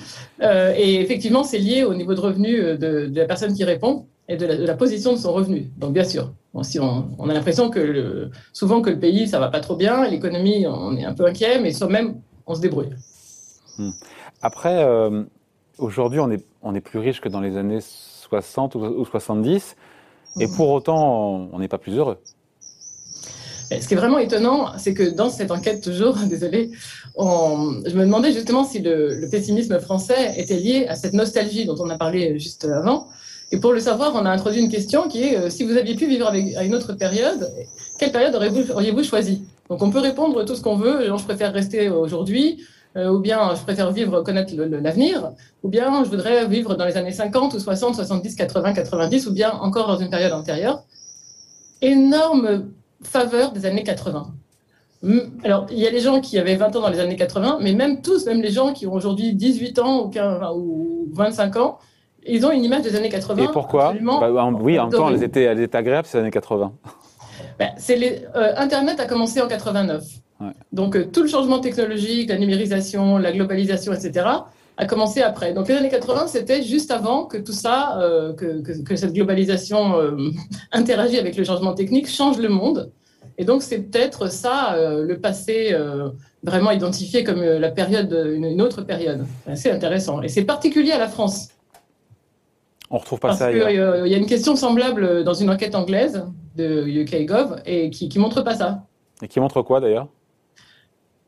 Euh, 0.42 0.74
et 0.76 1.00
effectivement, 1.00 1.44
c'est 1.44 1.58
lié 1.58 1.82
au 1.84 1.94
niveau 1.94 2.14
de 2.14 2.20
revenu 2.20 2.60
euh, 2.60 2.76
de, 2.76 3.10
la 3.14 3.24
personne 3.24 3.54
qui 3.54 3.64
répond 3.64 4.06
et 4.28 4.36
de 4.36 4.44
la, 4.46 4.74
position 4.74 5.12
de 5.12 5.18
son 5.18 5.32
revenu. 5.32 5.70
Donc 5.78 5.94
bien 5.94 6.04
sûr, 6.04 6.32
si 6.62 6.78
on, 6.78 7.08
a 7.30 7.32
l'impression 7.32 7.70
que 7.70 8.30
souvent 8.52 8.82
que 8.82 8.90
le 8.90 8.98
pays 8.98 9.26
ça 9.26 9.40
va 9.40 9.48
pas 9.48 9.60
trop 9.60 9.76
bien, 9.76 10.06
l'économie 10.06 10.66
on 10.66 10.96
est 10.96 11.04
un 11.04 11.14
peu 11.14 11.24
inquiet, 11.24 11.58
mais 11.60 11.72
soi-même 11.72 12.20
on 12.46 12.54
se 12.54 12.60
débrouille. 12.60 12.90
Hmm. 13.78 13.92
Après, 14.42 14.84
euh, 14.84 15.24
aujourd'hui 15.78 16.20
on 16.20 16.30
est 16.30 16.44
on 16.60 16.74
est 16.74 16.82
plus 16.82 16.98
riche 16.98 17.22
que 17.22 17.30
dans 17.30 17.40
les 17.40 17.56
années 17.56 17.80
60 17.80 18.74
ou 18.74 19.04
70, 19.06 19.76
et 20.38 20.46
hmm. 20.46 20.56
pour 20.56 20.68
autant 20.68 21.48
on 21.50 21.58
n'est 21.58 21.68
pas 21.68 21.78
plus 21.78 21.96
heureux. 21.96 22.18
Ce 23.70 23.86
qui 23.86 23.94
est 23.94 23.96
vraiment 23.96 24.18
étonnant, 24.18 24.72
c'est 24.78 24.94
que 24.94 25.02
dans 25.02 25.28
cette 25.28 25.50
enquête, 25.50 25.82
toujours, 25.82 26.16
désolé, 26.28 26.70
je 27.18 27.94
me 27.96 28.00
demandais 28.00 28.32
justement 28.32 28.64
si 28.64 28.80
le, 28.80 29.28
pessimisme 29.30 29.78
français 29.80 30.34
était 30.36 30.56
lié 30.56 30.86
à 30.88 30.94
cette 30.94 31.12
nostalgie 31.12 31.66
dont 31.66 31.76
on 31.78 31.90
a 31.90 31.98
parlé 31.98 32.38
juste 32.38 32.64
avant. 32.64 33.08
Et 33.50 33.58
pour 33.58 33.72
le 33.72 33.80
savoir, 33.80 34.14
on 34.14 34.26
a 34.26 34.30
introduit 34.30 34.60
une 34.60 34.70
question 34.70 35.08
qui 35.08 35.22
est 35.22 35.36
euh, 35.38 35.48
si 35.48 35.64
vous 35.64 35.76
aviez 35.76 35.94
pu 35.94 36.06
vivre 36.06 36.26
avec, 36.26 36.54
à 36.54 36.64
une 36.64 36.74
autre 36.74 36.92
période, 36.92 37.50
quelle 37.98 38.12
période 38.12 38.34
auriez-vous 38.34 39.02
choisi? 39.02 39.42
Donc 39.70 39.82
on 39.82 39.90
peut 39.90 40.00
répondre 40.00 40.44
tout 40.44 40.54
ce 40.54 40.60
qu'on 40.60 40.76
veut. 40.76 41.06
je 41.06 41.24
préfère 41.24 41.52
rester 41.54 41.88
aujourd'hui, 41.88 42.62
euh, 42.96 43.08
ou 43.08 43.20
bien 43.20 43.54
je 43.54 43.62
préfère 43.62 43.90
vivre, 43.90 44.22
connaître 44.22 44.54
l'avenir, 44.54 45.30
ou 45.62 45.68
bien 45.68 46.04
je 46.04 46.10
voudrais 46.10 46.46
vivre 46.46 46.74
dans 46.74 46.84
les 46.84 46.96
années 46.98 47.12
50 47.12 47.54
ou 47.54 47.58
60, 47.58 47.94
70, 47.94 48.34
80, 48.34 48.72
90, 48.74 49.26
ou 49.26 49.32
bien 49.32 49.52
encore 49.52 49.86
dans 49.86 49.98
une 49.98 50.10
période 50.10 50.32
antérieure. 50.32 50.82
Énorme 51.80 52.70
faveur 53.02 53.52
des 53.52 53.66
années 53.66 53.84
80. 53.84 54.26
Alors, 55.44 55.66
il 55.70 55.78
y 55.78 55.86
a 55.86 55.90
les 55.90 56.00
gens 56.00 56.20
qui 56.20 56.38
avaient 56.38 56.56
20 56.56 56.74
ans 56.76 56.80
dans 56.80 56.88
les 56.88 56.98
années 56.98 57.16
80, 57.16 57.58
mais 57.62 57.72
même 57.72 58.02
tous, 58.02 58.26
même 58.26 58.42
les 58.42 58.50
gens 58.50 58.72
qui 58.72 58.86
ont 58.86 58.92
aujourd'hui 58.92 59.32
18 59.32 59.78
ans 59.78 60.04
ou, 60.04 60.08
15, 60.08 60.40
ou 60.56 61.08
25 61.12 61.56
ans, 61.56 61.78
ils 62.26 62.44
ont 62.44 62.50
une 62.50 62.64
image 62.64 62.82
des 62.82 62.96
années 62.96 63.08
80. 63.08 63.44
Et 63.44 63.48
pourquoi? 63.52 63.94
Bah, 64.00 64.50
Oui, 64.60 64.78
en 64.78 64.88
même 64.88 64.92
temps, 64.92 65.08
elles 65.08 65.22
étaient, 65.22 65.44
elles 65.44 65.60
étaient 65.60 65.78
agréables 65.78 66.06
ces 66.06 66.18
années 66.18 66.30
80. 66.30 66.72
Ben, 67.58 67.70
les, 67.88 68.24
euh, 68.34 68.52
Internet 68.56 68.98
a 69.00 69.06
commencé 69.06 69.40
en 69.40 69.48
89. 69.48 70.04
Donc, 70.72 70.96
euh, 70.96 71.04
tout 71.04 71.22
le 71.22 71.28
changement 71.28 71.58
technologique, 71.58 72.28
la 72.28 72.38
numérisation, 72.38 73.18
la 73.18 73.32
globalisation, 73.32 73.92
etc., 73.92 74.26
a 74.78 74.86
commencé 74.86 75.20
après. 75.20 75.52
Donc 75.52 75.68
les 75.68 75.74
années 75.74 75.88
80, 75.88 76.28
c'était 76.28 76.62
juste 76.62 76.92
avant 76.92 77.26
que 77.26 77.36
tout 77.36 77.52
ça, 77.52 77.98
euh, 78.00 78.32
que, 78.32 78.62
que, 78.82 78.96
cette 78.96 79.12
globalisation 79.12 79.98
euh, 79.98 80.30
interagit 80.72 81.18
avec 81.18 81.36
le 81.36 81.42
changement 81.42 81.74
technique, 81.74 82.08
change 82.08 82.38
le 82.38 82.48
monde. 82.48 82.92
Et 83.38 83.44
donc 83.44 83.62
c'est 83.62 83.80
peut-être 83.80 84.30
ça, 84.30 84.74
euh, 84.74 85.04
le 85.04 85.20
passé 85.20 85.76
vraiment 86.44 86.70
identifié 86.70 87.24
comme 87.24 87.42
la 87.42 87.70
période, 87.70 88.12
une, 88.32 88.62
autre 88.62 88.82
période. 88.82 89.26
C'est 89.54 89.72
intéressant. 89.72 90.22
Et 90.22 90.28
c'est 90.28 90.44
particulier 90.44 90.92
à 90.92 90.98
la 90.98 91.08
France. 91.08 91.48
On 92.90 92.98
retrouve 92.98 93.18
pas 93.18 93.28
Parce 93.28 93.40
ça. 93.40 93.50
Il 93.52 93.58
y 93.58 94.14
a 94.14 94.16
une 94.16 94.26
question 94.26 94.54
semblable 94.54 95.24
dans 95.24 95.34
une 95.34 95.50
enquête 95.50 95.74
anglaise 95.74 96.24
de 96.56 96.86
UKGov 96.86 97.62
et 97.66 97.90
qui, 97.90 98.08
qui 98.08 98.18
montre 98.20 98.42
pas 98.42 98.54
ça. 98.54 98.84
Et 99.20 99.26
qui 99.26 99.40
montre 99.40 99.60
quoi 99.62 99.80
d'ailleurs? 99.80 100.06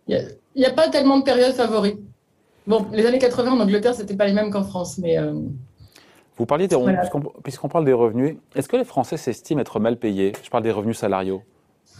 Il 0.07 0.25
n'y 0.57 0.65
a, 0.65 0.69
a, 0.69 0.73
pas 0.73 0.89
tellement 0.89 1.19
de 1.19 1.25
périodes 1.25 1.53
favoris. 1.53 1.95
Bon, 2.67 2.87
les 2.93 3.07
années 3.07 3.19
80 3.19 3.53
en 3.53 3.61
Angleterre, 3.61 3.95
c'était 3.95 4.17
pas 4.17 4.27
les 4.27 4.33
mêmes 4.33 4.51
qu'en 4.51 4.63
France, 4.63 4.99
mais. 4.99 5.19
Euh, 5.19 5.33
Vous 6.37 6.47
parliez 6.47 6.69
des 6.69 6.77
puisqu'on 7.43 7.69
parle 7.69 7.85
des 7.85 7.93
revenus, 7.93 8.37
est-ce 8.55 8.69
que 8.69 8.77
les 8.77 8.85
Français 8.85 9.17
s'estiment 9.17 9.61
être 9.61 9.81
mal 9.81 9.97
payés? 9.97 10.33
Je 10.43 10.51
parle 10.51 10.63
des 10.63 10.71
revenus 10.71 10.99
salariaux. 10.99 11.43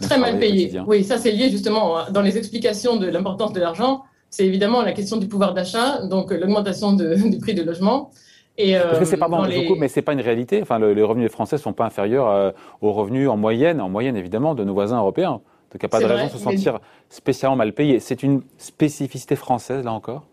Très 0.01 0.17
mal 0.17 0.39
payés. 0.39 0.79
Oui, 0.87 1.03
ça 1.03 1.17
c'est 1.17 1.31
lié 1.31 1.49
justement 1.49 2.09
dans 2.11 2.21
les 2.21 2.37
explications 2.37 2.95
de 2.95 3.07
l'importance 3.07 3.53
de 3.53 3.59
l'argent. 3.59 4.03
C'est 4.29 4.45
évidemment 4.45 4.81
la 4.81 4.93
question 4.93 5.17
du 5.17 5.27
pouvoir 5.27 5.53
d'achat, 5.53 6.05
donc 6.07 6.31
l'augmentation 6.31 6.93
du 6.93 7.37
prix 7.39 7.53
du 7.53 7.63
logement. 7.63 8.11
Et 8.57 8.77
Parce 8.77 8.99
que 8.99 9.05
c'est 9.05 9.17
pardon, 9.17 9.43
les... 9.43 9.67
mais 9.77 9.87
c'est 9.87 10.01
pas 10.01 10.13
une 10.13 10.21
réalité. 10.21 10.61
Enfin, 10.61 10.79
les 10.79 11.03
revenus 11.03 11.29
des 11.29 11.33
Français 11.33 11.57
sont 11.57 11.73
pas 11.73 11.85
inférieurs 11.85 12.29
euh, 12.29 12.51
aux 12.81 12.91
revenus 12.91 13.29
en 13.29 13.37
moyenne, 13.37 13.81
en 13.81 13.89
moyenne 13.89 14.15
évidemment, 14.15 14.55
de 14.55 14.63
nos 14.63 14.73
voisins 14.73 14.97
européens. 14.97 15.41
Donc 15.71 15.75
il 15.75 15.79
n'y 15.83 15.85
a 15.85 15.89
pas 15.89 15.99
de 15.99 16.05
raison 16.05 16.25
de 16.25 16.31
se 16.31 16.37
sentir 16.37 16.79
spécialement 17.09 17.55
mal 17.55 17.73
payé. 17.73 17.99
C'est 17.99 18.23
une 18.23 18.41
spécificité 18.57 19.35
française 19.35 19.85
là 19.85 19.93
encore? 19.93 20.23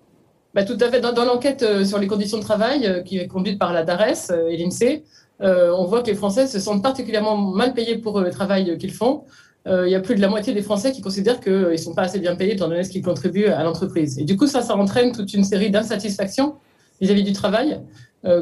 Bah, 0.55 0.64
tout 0.64 0.78
à 0.81 0.90
fait. 0.90 1.00
Dans, 1.00 1.25
l'enquête 1.25 1.62
euh, 1.62 1.85
sur 1.85 1.99
les 1.99 2.07
conditions 2.07 2.38
de 2.38 2.43
travail 2.43 2.87
euh, 2.87 3.02
qui 3.02 3.19
est 3.19 3.26
conduite 3.26 3.59
par 3.59 3.73
la 3.73 3.85
DARES 3.85 4.31
euh, 4.31 4.49
et 4.49 4.57
l'INSEE, 4.57 5.05
on 5.40 5.85
voit 5.85 6.02
que 6.02 6.09
les 6.09 6.17
Français 6.17 6.47
se 6.47 6.59
sentent 6.59 6.83
particulièrement 6.83 7.37
mal 7.37 7.73
payés 7.73 7.99
pour 7.99 8.21
le 8.21 8.31
travail 8.31 8.76
qu'ils 8.76 8.93
font. 8.93 9.23
il 9.67 9.88
y 9.88 9.95
a 9.95 10.00
plus 10.00 10.17
de 10.17 10.21
la 10.21 10.26
moitié 10.26 10.52
des 10.52 10.62
Français 10.62 10.90
qui 10.90 11.00
considèrent 11.00 11.38
qu'ils 11.40 11.52
ne 11.52 11.76
sont 11.76 11.95
pas 11.95 12.02
assez 12.02 12.19
bien 12.19 12.35
payés 12.35 12.55
étant 12.55 12.67
donné 12.67 12.83
ce 12.83 12.90
qu'ils 12.90 13.05
contribuent 13.05 13.47
à 13.47 13.62
l'entreprise. 13.62 14.19
Et 14.19 14.25
du 14.25 14.37
coup, 14.37 14.49
ça, 14.49 14.62
ça 14.62 14.75
entraîne 14.75 15.12
toute 15.12 15.33
une 15.35 15.45
série 15.45 15.71
d'insatisfactions 15.71 16.57
vis-à-vis 17.00 17.23
du 17.23 17.33
travail 17.33 17.81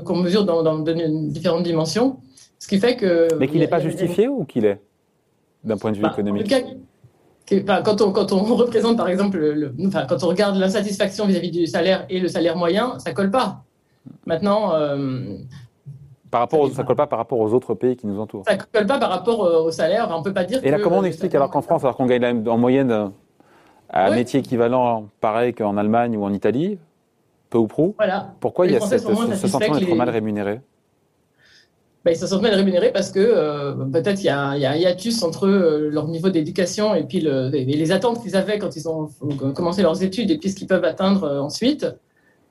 qu'on 0.07 0.17
mesure 0.17 0.47
dans, 0.47 0.79
différentes 0.79 1.65
dimensions. 1.65 2.17
Ce 2.59 2.67
qui 2.67 2.79
fait 2.79 2.97
que. 2.97 3.29
Mais 3.39 3.49
qu'il 3.49 3.59
n'est 3.59 3.69
pas 3.69 3.81
justifié 3.81 4.27
ou 4.27 4.47
qu'il 4.47 4.65
est 4.65 4.81
D'un 5.65 5.77
point 5.77 5.93
de 5.93 5.97
vue 5.97 6.03
bah, 6.03 6.13
économique? 6.15 6.55
Quand, 7.49 8.01
on, 8.01 8.13
quand 8.13 8.33
on 8.33 8.43
représente, 8.57 8.97
par 8.97 9.09
exemple, 9.09 9.39
le, 9.39 9.75
enfin, 9.87 10.07
quand 10.09 10.23
on 10.23 10.29
regarde 10.29 10.57
l'insatisfaction 10.57 11.27
vis-à-vis 11.27 11.51
du 11.51 11.67
salaire 11.67 12.05
et 12.09 12.21
le 12.21 12.29
salaire 12.29 12.57
moyen, 12.57 12.99
ça 12.99 13.13
colle 13.13 13.31
pas. 13.31 13.63
Maintenant. 14.27 14.75
Euh, 14.75 15.37
par 16.31 16.41
rapport 16.41 16.69
ça 16.71 16.83
colle 16.83 16.97
pas 16.97 17.07
par 17.07 17.19
rapport 17.19 17.39
aux 17.39 17.55
autres 17.55 17.75
pays 17.75 17.97
qui 17.97 18.07
nous 18.07 18.21
entourent. 18.21 18.45
Ça 18.47 18.57
colle 18.57 18.87
pas 18.87 18.99
par 18.99 19.11
rapport 19.11 19.41
au 19.41 19.71
salaire. 19.71 20.09
On 20.11 20.23
peut 20.23 20.33
pas 20.33 20.45
dire. 20.45 20.61
Et 20.65 20.71
là, 20.71 20.79
comment 20.81 20.99
on 20.99 21.05
explique 21.05 21.35
alors 21.35 21.51
qu'en 21.51 21.63
France, 21.63 21.85
alors 21.85 21.97
qu'on 21.97 22.07
gagne 22.07 22.47
en 22.49 22.59
moyenne 22.59 22.91
euh, 22.91 23.09
un 23.91 24.11
métier 24.11 24.41
équivalent, 24.41 25.09
pareil 25.21 25.55
qu'en 25.55 25.77
Allemagne 25.77 26.17
ou 26.17 26.25
en 26.25 26.33
Italie, 26.33 26.79
peu 27.49 27.59
ou 27.59 27.67
prou, 27.69 27.95
voilà. 27.97 28.33
pourquoi 28.41 28.67
il 28.67 28.73
y 28.73 28.77
a 28.77 28.81
ce 28.81 28.99
sentiment 28.99 29.79
d'être 29.79 29.95
mal 29.95 30.11
rémunéré? 30.11 30.61
Bah, 32.07 32.13
ils 32.13 32.19
se 32.19 32.29
sentent 32.29 32.43
mal 32.43 32.55
rémunérés 32.55 32.93
parce 32.93 33.11
que 33.11 33.19
euh, 33.19 33.73
peut-être 33.93 34.23
il 34.23 34.27
y, 34.27 34.29
a 34.29 34.51
un 34.51 34.77
hiatus 34.77 35.25
entre 35.25 35.49
euh, 35.49 35.91
leur 35.91 36.07
niveau 36.07 36.29
d'éducation 36.29 36.95
et 36.95 37.03
puis 37.03 37.19
les 37.19 37.91
attentes 37.91 38.23
qu'ils 38.23 38.37
avaient 38.37 38.61
quand 38.61 38.77
ils 38.77 38.89
ont 38.89 39.09
commencé 39.57 39.83
leurs 39.83 40.05
études 40.05 40.31
et 40.31 40.39
puis 40.39 40.51
ce 40.51 40.55
qu'ils 40.55 40.69
peuvent 40.69 40.85
atteindre 40.85 41.25
euh, 41.25 41.41
ensuite. 41.41 41.85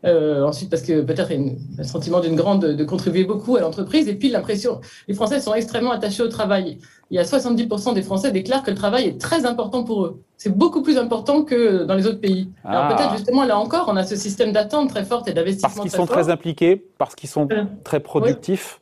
ensuite, 0.04 0.70
parce 0.70 0.82
que 0.82 1.00
peut-être 1.02 1.32
il 1.32 1.42
y 1.42 1.50
a 1.50 1.54
un 1.80 1.84
sentiment 1.84 2.20
d'une 2.20 2.36
grande 2.36 2.66
de 2.66 2.84
contribuer 2.84 3.24
beaucoup 3.24 3.56
à 3.56 3.62
l'entreprise 3.62 4.10
et 4.10 4.16
puis 4.16 4.30
l'impression. 4.30 4.82
Les 5.08 5.16
Français 5.16 5.40
sont 5.40 5.54
extrêmement 5.54 5.94
attachés 5.94 6.22
au 6.22 6.28
travail. 6.28 6.78
Il 7.10 7.16
y 7.16 7.20
a 7.20 7.24
70% 7.24 7.94
des 7.94 8.02
Français 8.02 8.34
déclarent 8.34 8.64
que 8.64 8.72
le 8.72 8.78
travail 8.78 9.06
est 9.06 9.22
très 9.22 9.46
important 9.46 9.86
pour 9.86 10.04
eux. 10.06 10.22
C'est 10.36 10.54
beaucoup 10.54 10.82
plus 10.82 10.98
important 10.98 11.44
que 11.44 11.86
dans 11.86 11.96
les 11.96 12.08
autres 12.08 12.20
pays. 12.20 12.50
Alors 12.66 12.88
ah. 12.90 12.94
peut-être 12.94 13.14
justement 13.16 13.46
là 13.46 13.58
encore, 13.58 13.86
on 13.88 13.96
a 13.96 14.04
ce 14.04 14.18
système 14.18 14.52
d'attente 14.52 14.90
très 14.90 15.06
forte 15.06 15.30
et 15.30 15.34
d'investissement. 15.34 15.70
Parce 15.70 15.82
qu'ils 15.82 15.92
sont 15.92 16.06
très 16.06 16.30
impliqués, 16.30 16.76
parce 16.98 17.16
qu'ils 17.16 17.30
sont 17.30 17.48
très 17.86 18.02
productifs 18.02 18.82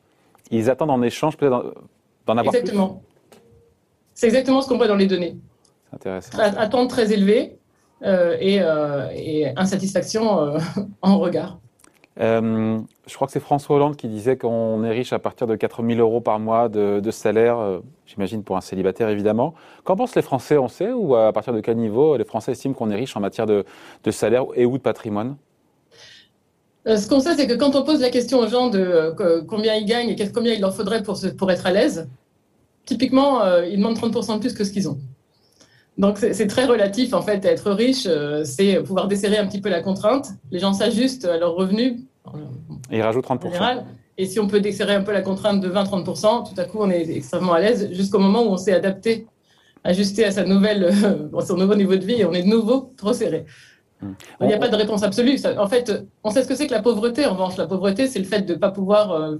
ils 0.57 0.69
attendent 0.69 0.91
en 0.91 1.01
échange 1.01 1.38
peut-être 1.38 1.74
d'en 2.25 2.38
avoir 2.38 2.55
exactement. 2.55 3.01
C'est 4.13 4.27
exactement 4.27 4.62
ce 4.62 4.69
qu'on 4.69 4.77
voit 4.77 4.88
dans 4.88 4.95
les 4.95 5.07
données. 5.07 5.38
Intéressant. 5.91 6.38
Attente 6.39 6.89
très 6.89 7.12
élevée 7.12 7.57
euh, 8.03 8.38
euh, 8.41 9.10
et, 9.13 9.48
insatisfaction 9.55 10.39
euh, 10.39 10.60
en 11.01 11.19
regard. 11.19 11.60
je 12.17 13.15
crois 13.15 13.27
que 13.27 13.33
c'est 13.33 13.39
François 13.39 13.75
Hollande 13.75 13.95
qui 13.95 14.07
disait 14.07 14.38
qu'on 14.38 14.83
est 14.83 14.91
riche 14.91 15.13
à 15.13 15.19
partir 15.19 15.48
de 15.48 15.55
4000 15.55 16.00
euros 16.00 16.22
par 16.22 16.39
mois 16.39 16.69
de, 16.69 17.12
salaire, 17.12 17.81
j'imagine 18.05 18.43
pour 18.43 18.57
un 18.57 18.62
célibataire 18.62 19.10
évidemment. 19.10 19.53
Qu'en 19.83 19.95
pensent 19.95 20.15
les 20.15 20.22
Français, 20.22 20.57
on 20.57 20.67
sait, 20.67 20.91
ou 20.91 21.15
à 21.15 21.31
partir 21.31 21.53
de 21.53 21.62
quel 21.62 21.77
niveau 21.77 22.17
les 22.17 22.25
Français 22.25 22.51
estiment 22.51 22.74
qu'on 22.74 22.91
est 22.91 22.95
riche 22.95 23.15
en 23.15 23.19
matière 23.19 23.45
de, 23.45 23.65
de 24.03 24.12
salaire 24.12 24.45
et 24.55 24.65
ou 24.65 24.77
de 24.77 24.83
patrimoine? 24.83 25.38
Ce 26.85 27.07
qu'on 27.07 27.19
sait, 27.19 27.35
c'est 27.35 27.47
que 27.47 27.53
quand 27.53 27.75
on 27.75 27.83
pose 27.83 28.01
la 28.01 28.09
question 28.09 28.39
aux 28.39 28.47
gens 28.47 28.69
de 28.69 28.79
euh, 28.79 29.41
combien 29.47 29.75
ils 29.75 29.85
gagnent 29.85 30.09
et 30.09 30.31
combien 30.31 30.53
il 30.53 30.61
leur 30.61 30.75
faudrait 30.75 31.03
pour, 31.03 31.19
pour 31.37 31.51
être 31.51 31.65
à 31.65 31.71
l'aise, 31.71 32.09
typiquement, 32.85 33.41
euh, 33.41 33.65
ils 33.65 33.77
demandent 33.77 33.97
30% 33.97 34.35
de 34.35 34.39
plus 34.39 34.53
que 34.53 34.63
ce 34.63 34.71
qu'ils 34.71 34.89
ont. 34.89 34.99
Donc 35.97 36.17
c'est 36.17 36.47
très 36.47 36.65
relatif 36.65 37.13
en 37.13 37.21
fait. 37.21 37.45
Être 37.45 37.71
riche, 37.71 38.07
c'est 38.45 38.81
pouvoir 38.81 39.07
desserrer 39.07 39.37
un 39.37 39.45
petit 39.45 39.61
peu 39.61 39.69
la 39.69 39.79
contrainte. 39.79 40.29
Les 40.51 40.57
gens 40.57 40.73
s'ajustent 40.73 41.25
à 41.25 41.37
leurs 41.37 41.53
revenus. 41.53 41.99
Et 42.89 42.97
ils 42.97 43.01
rajoutent 43.03 43.27
30%. 43.27 43.83
Et 44.17 44.25
si 44.25 44.39
on 44.39 44.47
peut 44.47 44.59
desserrer 44.59 44.93
un 44.93 45.01
peu 45.01 45.11
la 45.11 45.21
contrainte 45.21 45.61
de 45.61 45.69
20-30%, 45.69 46.49
tout 46.49 46.59
à 46.59 46.65
coup, 46.65 46.79
on 46.81 46.89
est 46.89 47.09
extrêmement 47.09 47.53
à 47.53 47.59
l'aise 47.59 47.89
jusqu'au 47.91 48.19
moment 48.19 48.43
où 48.43 48.49
on 48.49 48.57
s'est 48.57 48.73
adapté, 48.73 49.27
ajusté 49.83 50.25
à 50.25 50.31
sa 50.31 50.45
nouvelle, 50.45 50.93
son 51.47 51.57
nouveau 51.57 51.75
niveau 51.75 51.95
de 51.95 52.05
vie 52.05 52.21
et 52.21 52.25
on 52.25 52.33
est 52.33 52.43
de 52.43 52.47
nouveau 52.47 52.93
trop 52.95 53.13
serré. 53.13 53.45
Il 54.41 54.48
n'y 54.48 54.53
a 54.53 54.57
pas 54.57 54.69
de 54.69 54.75
réponse 54.75 55.03
absolue. 55.03 55.38
En 55.57 55.67
fait, 55.67 55.91
on 56.24 56.29
sait 56.29 56.43
ce 56.43 56.48
que 56.48 56.55
c'est 56.55 56.67
que 56.67 56.72
la 56.72 56.81
pauvreté. 56.81 57.25
En 57.25 57.33
revanche, 57.33 57.57
la 57.57 57.67
pauvreté, 57.67 58.07
c'est 58.07 58.19
le 58.19 58.25
fait 58.25 58.41
de 58.41 58.53
ne 58.53 58.60
pas 58.60 58.72
pouvoir 58.72 59.12
euh, 59.12 59.36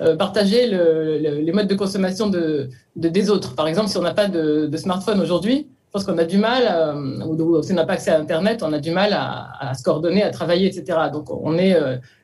euh, 0.00 0.16
partager 0.16 0.66
les 0.66 1.52
modes 1.52 1.68
de 1.68 1.74
consommation 1.74 2.28
de, 2.28 2.68
des 2.96 3.30
autres. 3.30 3.54
Par 3.54 3.68
exemple, 3.68 3.88
si 3.88 3.96
on 3.98 4.02
n'a 4.02 4.14
pas 4.14 4.28
de, 4.28 4.70
smartphone 4.76 5.20
aujourd'hui, 5.20 5.68
je 5.86 5.92
pense 5.92 6.04
qu'on 6.04 6.18
a 6.18 6.24
du 6.24 6.38
mal, 6.38 6.64
euh, 6.70 7.24
ou, 7.24 7.62
si 7.62 7.72
on 7.72 7.76
n'a 7.76 7.86
pas 7.86 7.94
accès 7.94 8.10
à 8.10 8.20
Internet, 8.20 8.62
on 8.62 8.72
a 8.72 8.78
du 8.78 8.90
mal 8.90 9.12
à, 9.12 9.72
se 9.74 9.82
coordonner, 9.82 10.22
à 10.22 10.30
travailler, 10.30 10.66
etc. 10.66 10.98
Donc, 11.12 11.30
on 11.30 11.56
est, 11.56 11.78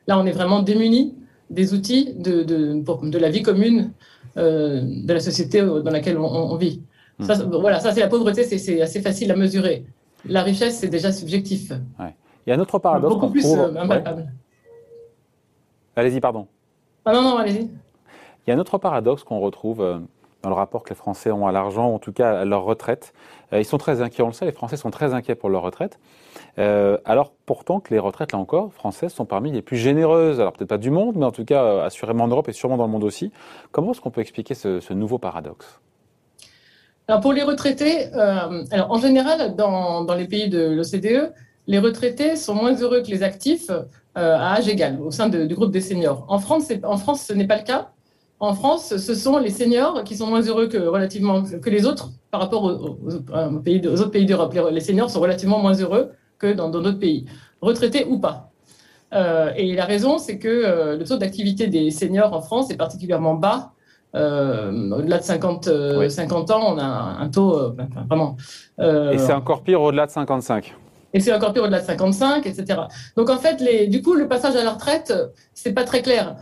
là, 0.07 0.19
on 0.19 0.25
est 0.25 0.31
vraiment 0.31 0.61
démunis 0.61 1.15
des 1.49 1.73
outils 1.73 2.13
de, 2.15 2.43
de, 2.43 3.17
la 3.17 3.29
vie 3.29 3.41
commune 3.41 3.91
de 4.35 5.13
la 5.13 5.19
société 5.19 5.61
dans 5.61 5.91
laquelle 5.91 6.17
on, 6.17 6.55
vit. 6.55 6.81
Hmm. 7.19 7.25
Ça, 7.25 7.35
voilà, 7.45 7.79
ça 7.79 7.93
c'est 7.93 8.01
la 8.01 8.09
pauvreté, 8.09 8.43
c'est 8.43 8.81
assez 8.81 9.01
facile 9.01 9.31
à 9.31 9.35
mesurer 9.35 9.85
la 10.27 10.43
richesse, 10.43 10.79
c'est 10.79 10.87
déjà 10.87 11.11
subjectif. 11.11 11.71
Il 11.99 12.49
y 12.49 12.51
a 12.51 12.55
un 12.55 12.59
autre 12.59 12.79
paradoxe 12.79 13.15
qu'on 13.15 13.31
trouve... 13.31 13.59
Euh, 13.59 14.23
allez-y, 15.95 16.19
pardon. 16.19 16.47
Ah 17.05 17.13
non, 17.13 17.21
non, 17.21 17.37
allez-y. 17.37 17.61
Il 17.61 18.49
y 18.49 18.51
a 18.51 18.55
un 18.55 18.59
autre 18.59 18.77
paradoxe 18.77 19.23
qu'on 19.23 19.39
retrouve 19.39 19.81
euh, 19.81 19.97
dans 20.43 20.49
le 20.49 20.55
rapport 20.55 20.83
que 20.83 20.89
les 20.89 20.95
Français 20.95 21.31
ont 21.31 21.47
à 21.47 21.51
l'argent, 21.51 21.93
en 21.93 21.97
tout 21.97 22.11
cas 22.11 22.41
à 22.41 22.45
leur 22.45 22.63
retraite. 22.63 23.13
Euh, 23.53 23.59
ils 23.59 23.65
sont 23.65 23.79
très 23.79 24.01
inquiets, 24.01 24.21
on 24.21 24.27
le 24.27 24.33
sait, 24.33 24.45
les 24.45 24.51
Français 24.51 24.77
sont 24.77 24.91
très 24.91 25.13
inquiets 25.13 25.35
pour 25.35 25.49
leur 25.49 25.63
retraite. 25.63 25.99
alors 26.57 27.31
pourtant 27.45 27.79
que 27.79 27.93
les 27.93 27.99
retraites, 27.99 28.31
là 28.31 28.39
encore, 28.39 28.73
françaises 28.73 29.13
sont 29.13 29.25
parmi 29.25 29.51
les 29.51 29.61
plus 29.61 29.77
généreuses, 29.77 30.39
alors 30.39 30.53
peut-être 30.53 30.69
pas 30.69 30.77
du 30.77 30.91
monde, 30.91 31.15
mais 31.15 31.25
en 31.25 31.31
tout 31.31 31.45
cas 31.45 31.83
assurément 31.83 32.25
en 32.25 32.27
Europe 32.27 32.47
et 32.49 32.53
sûrement 32.53 32.77
dans 32.77 32.85
le 32.85 32.91
monde 32.91 33.03
aussi. 33.03 33.31
Comment 33.71 33.91
est-ce 33.91 34.01
qu'on 34.01 34.11
peut 34.11 34.21
expliquer 34.21 34.53
ce 34.53 34.93
nouveau 34.93 35.17
paradoxe? 35.17 35.79
Alors 37.07 37.21
pour 37.21 37.33
les 37.33 37.43
retraités, 37.43 38.13
euh, 38.15 38.63
alors 38.71 38.91
en 38.91 38.99
général, 38.99 39.55
dans, 39.55 40.03
dans 40.03 40.15
les 40.15 40.27
pays 40.27 40.49
de 40.49 40.59
l'OCDE, 40.59 41.33
les 41.67 41.79
retraités 41.79 42.35
sont 42.35 42.55
moins 42.55 42.75
heureux 42.75 43.01
que 43.01 43.09
les 43.09 43.23
actifs 43.23 43.69
euh, 43.69 43.83
à 44.13 44.55
âge 44.55 44.67
égal 44.67 44.99
au 45.01 45.11
sein 45.11 45.29
du 45.29 45.53
groupe 45.53 45.71
des 45.71 45.81
seniors. 45.81 46.25
En 46.29 46.39
France, 46.39 46.71
en 46.83 46.97
France, 46.97 47.23
ce 47.27 47.33
n'est 47.33 47.47
pas 47.47 47.57
le 47.57 47.63
cas. 47.63 47.91
En 48.39 48.53
France, 48.53 48.97
ce 48.97 49.15
sont 49.15 49.37
les 49.37 49.49
seniors 49.49 50.03
qui 50.03 50.15
sont 50.15 50.27
moins 50.27 50.41
heureux 50.41 50.67
que 50.67 50.77
relativement 50.77 51.43
que 51.43 51.69
les 51.69 51.85
autres 51.85 52.11
par 52.31 52.41
rapport 52.41 52.63
aux, 52.63 53.59
pays 53.59 53.85
aux 53.87 54.01
autres 54.01 54.11
pays 54.11 54.25
d'Europe. 54.25 54.53
Les, 54.71 54.79
seniors 54.81 55.09
sont 55.09 55.21
relativement 55.21 55.59
moins 55.59 55.73
heureux 55.73 56.11
que 56.37 56.53
dans 56.53 56.69
d'autres 56.69 56.99
pays, 56.99 57.25
retraités 57.61 58.05
ou 58.05 58.19
pas. 58.19 58.51
Euh, 59.13 59.51
et 59.55 59.73
la 59.73 59.85
raison, 59.85 60.17
c'est 60.17 60.37
que 60.37 60.47
euh, 60.47 60.97
le 60.97 61.05
taux 61.05 61.17
d'activité 61.17 61.67
des 61.67 61.91
seniors 61.91 62.33
en 62.33 62.41
France 62.41 62.71
est 62.71 62.77
particulièrement 62.77 63.35
bas 63.35 63.71
euh, 64.15 64.91
au-delà 64.91 65.17
de 65.17 65.23
50, 65.23 65.65
50 66.09 66.49
euh, 66.49 66.53
ans, 66.53 66.73
on 66.73 66.79
a 66.79 66.85
un 66.85 67.29
taux 67.29 67.57
euh, 67.57 67.75
vraiment. 68.07 68.37
et 68.79 69.17
c'est 69.17 69.33
encore 69.33 69.61
pire 69.61 69.81
au-delà 69.81 70.05
de 70.05 70.11
55 70.11 70.73
et 71.13 71.19
c'est 71.19 71.33
encore 71.33 71.53
pire 71.53 71.63
au-delà 71.63 71.79
de 71.79 71.85
55, 71.85 72.45
etc. 72.45 72.81
Donc 73.15 73.29
en 73.29 73.37
fait, 73.37 73.61
les, 73.61 73.87
du 73.87 74.01
coup, 74.01 74.15
le 74.15 74.27
passage 74.27 74.55
à 74.57 74.63
la 74.63 74.71
retraite, 74.71 75.13
c'est 75.53 75.71
pas 75.71 75.85
très 75.85 76.01
clair. 76.01 76.35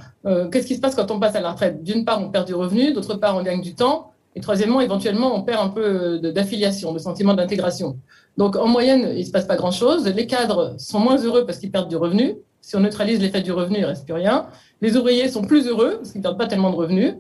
Qu'est-ce 0.52 0.66
qui 0.66 0.76
se 0.76 0.82
passe 0.82 0.96
quand 0.96 1.12
on 1.12 1.20
passe 1.20 1.36
à 1.36 1.42
la 1.42 1.52
retraite? 1.52 1.84
D'une 1.84 2.06
part, 2.06 2.20
on 2.20 2.30
perd 2.30 2.48
du 2.48 2.56
revenu, 2.56 2.92
d'autre 2.92 3.14
part, 3.16 3.38
on 3.38 3.44
gagne 3.44 3.62
du 3.62 3.76
temps, 3.76 4.14
et 4.36 4.42
troisièmement, 4.42 4.82
éventuellement, 4.82 5.36
on 5.36 5.44
perd 5.44 5.64
un 5.64 5.70
peu 5.70 6.18
d'affiliation, 6.18 6.92
de, 6.92 6.98
sentiment 6.98 7.36
d'intégration. 7.36 8.00
Donc 8.38 8.56
en 8.56 8.68
moyenne, 8.68 9.14
il 9.16 9.28
se 9.28 9.32
passe 9.32 9.46
pas 9.46 9.58
grand-chose. 9.58 10.08
Les 10.08 10.26
cadres 10.26 10.74
sont 10.80 11.00
moins 11.00 11.18
heureux 11.18 11.46
parce 11.46 11.60
qu'ils 11.60 11.70
perdent 11.70 11.90
du 11.90 11.96
revenu. 11.96 12.38
Si 12.62 12.76
on 12.76 12.80
neutralise 12.80 13.20
l'effet 13.22 13.42
du 13.42 13.52
revenu, 13.52 13.78
il 13.80 13.86
reste 13.86 14.06
plus 14.06 14.16
rien. 14.16 14.48
Les 14.82 14.98
ouvriers 14.98 15.30
sont 15.30 15.44
plus 15.44 15.68
heureux 15.68 15.98
parce 15.98 16.14
qu'ils 16.14 16.22
perdent 16.22 16.40
pas 16.40 16.48
tellement 16.48 16.72
de 16.72 16.78
revenus. 16.78 17.14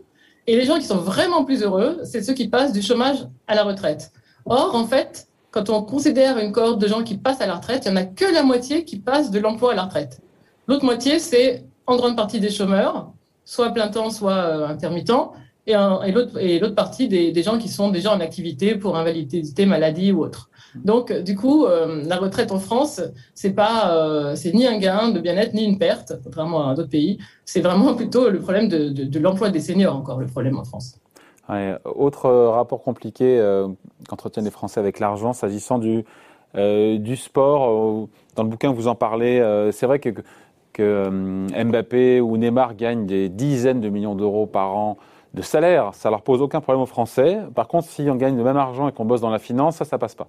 Et 0.48 0.56
les 0.56 0.66
gens 0.66 0.78
qui 0.78 0.86
sont 0.86 0.98
vraiment 0.98 1.46
plus 1.46 1.64
heureux, 1.64 2.02
c'est 2.04 2.22
ceux 2.22 2.34
qui 2.34 2.48
passent 2.48 2.74
du 2.74 2.82
chômage 2.82 3.28
à 3.48 3.56
la 3.56 3.64
retraite. 3.64 4.12
Or, 4.46 4.76
en 4.76 4.86
fait, 4.86 5.28
quand 5.52 5.70
on 5.70 5.84
considère 5.84 6.38
une 6.38 6.52
cohorte 6.52 6.80
de 6.80 6.88
gens 6.88 7.04
qui 7.04 7.18
passent 7.18 7.42
à 7.42 7.46
la 7.46 7.56
retraite, 7.56 7.84
il 7.86 7.92
n'y 7.92 7.98
en 7.98 8.02
a 8.02 8.06
que 8.06 8.26
la 8.26 8.44
moitié 8.44 8.84
qui 8.84 9.00
passe 9.00 9.32
de 9.32 9.40
l'emploi 9.40 9.72
à 9.72 9.76
la 9.76 9.84
retraite. 9.84 10.20
L'autre 10.68 10.84
moitié, 10.84 11.20
c'est 11.20 11.64
en 11.86 11.96
grande 11.96 12.18
partie 12.18 12.40
des 12.40 12.50
chômeurs, 12.50 13.12
soit 13.46 13.70
plein 13.70 13.88
temps, 13.88 14.10
soit 14.10 14.34
euh, 14.34 14.68
intermittents, 14.68 15.34
et, 15.66 16.12
l'autre 16.12 16.76
partie 16.76 17.08
des, 17.08 17.44
gens 17.44 17.58
qui 17.58 17.70
sont 17.70 17.90
déjà 17.90 18.14
en 18.14 18.20
activité 18.20 18.76
pour 18.76 18.98
invalidité, 18.98 19.66
maladie 19.66 20.12
ou 20.12 20.24
autre. 20.24 20.50
Donc, 20.76 21.14
du 21.14 21.36
coup, 21.36 21.66
euh, 21.66 22.04
la 22.06 22.18
retraite 22.18 22.52
en 22.52 22.60
France, 22.60 23.02
c'est 23.36 23.54
pas, 23.54 23.96
euh, 23.96 24.36
c'est 24.36 24.54
ni 24.54 24.66
un 24.66 24.78
gain 24.80 25.12
de 25.12 25.20
bien-être 25.20 25.54
ni 25.54 25.64
une 25.64 25.78
perte, 25.78 26.14
contrairement 26.24 26.68
à 26.68 26.74
d'autres 26.76 26.90
pays. 26.90 27.20
C'est 27.46 27.62
vraiment 27.62 27.94
plutôt 27.96 28.30
le 28.30 28.40
problème 28.40 28.68
de, 28.68 29.20
l'emploi 29.20 29.50
des 29.50 29.60
seniors, 29.60 29.96
encore 29.96 30.20
le 30.20 30.26
problème 30.26 30.58
en 30.58 30.64
France. 30.64 31.00
autre 31.86 32.26
euh, 32.26 32.50
rapport 32.50 32.82
compliqué 32.82 33.40
qu'entretiennent 34.10 34.46
les 34.46 34.52
Français 34.52 34.80
avec 34.80 35.00
l'argent, 35.00 35.32
s'agissant 35.34 35.78
du, 35.78 36.04
sport. 37.16 38.10
Dans 38.36 38.44
le 38.44 38.50
bouquin, 38.50 38.74
vous 38.74 38.88
en 38.88 38.96
parlez. 38.96 39.70
c'est 39.72 39.86
vrai 39.86 40.00
que 40.00 40.12
Mbappé 41.64 42.20
ou 42.20 42.36
Neymar 42.36 42.76
gagnent 42.76 43.06
des 43.06 43.30
dizaines 43.30 43.80
de 43.80 43.90
millions 43.90 44.16
d'euros 44.16 44.48
par 44.48 44.76
an 44.76 44.98
de 45.34 45.42
salaire. 45.42 45.92
Ça 45.94 46.10
leur 46.10 46.22
pose 46.22 46.42
aucun 46.42 46.62
problème 46.62 46.82
aux 46.82 46.88
Français. 46.88 47.40
Par 47.56 47.68
contre, 47.68 47.88
si 47.88 48.04
on 48.10 48.16
gagne 48.16 48.38
le 48.38 48.44
même 48.44 48.58
argent 48.58 48.88
et 48.88 48.92
qu'on 48.92 49.06
bosse 49.06 49.22
dans 49.22 49.30
la 49.30 49.40
finance, 49.40 49.78
ça, 49.78 49.86
ça 49.86 49.98
passe 49.98 50.16
pas. 50.16 50.28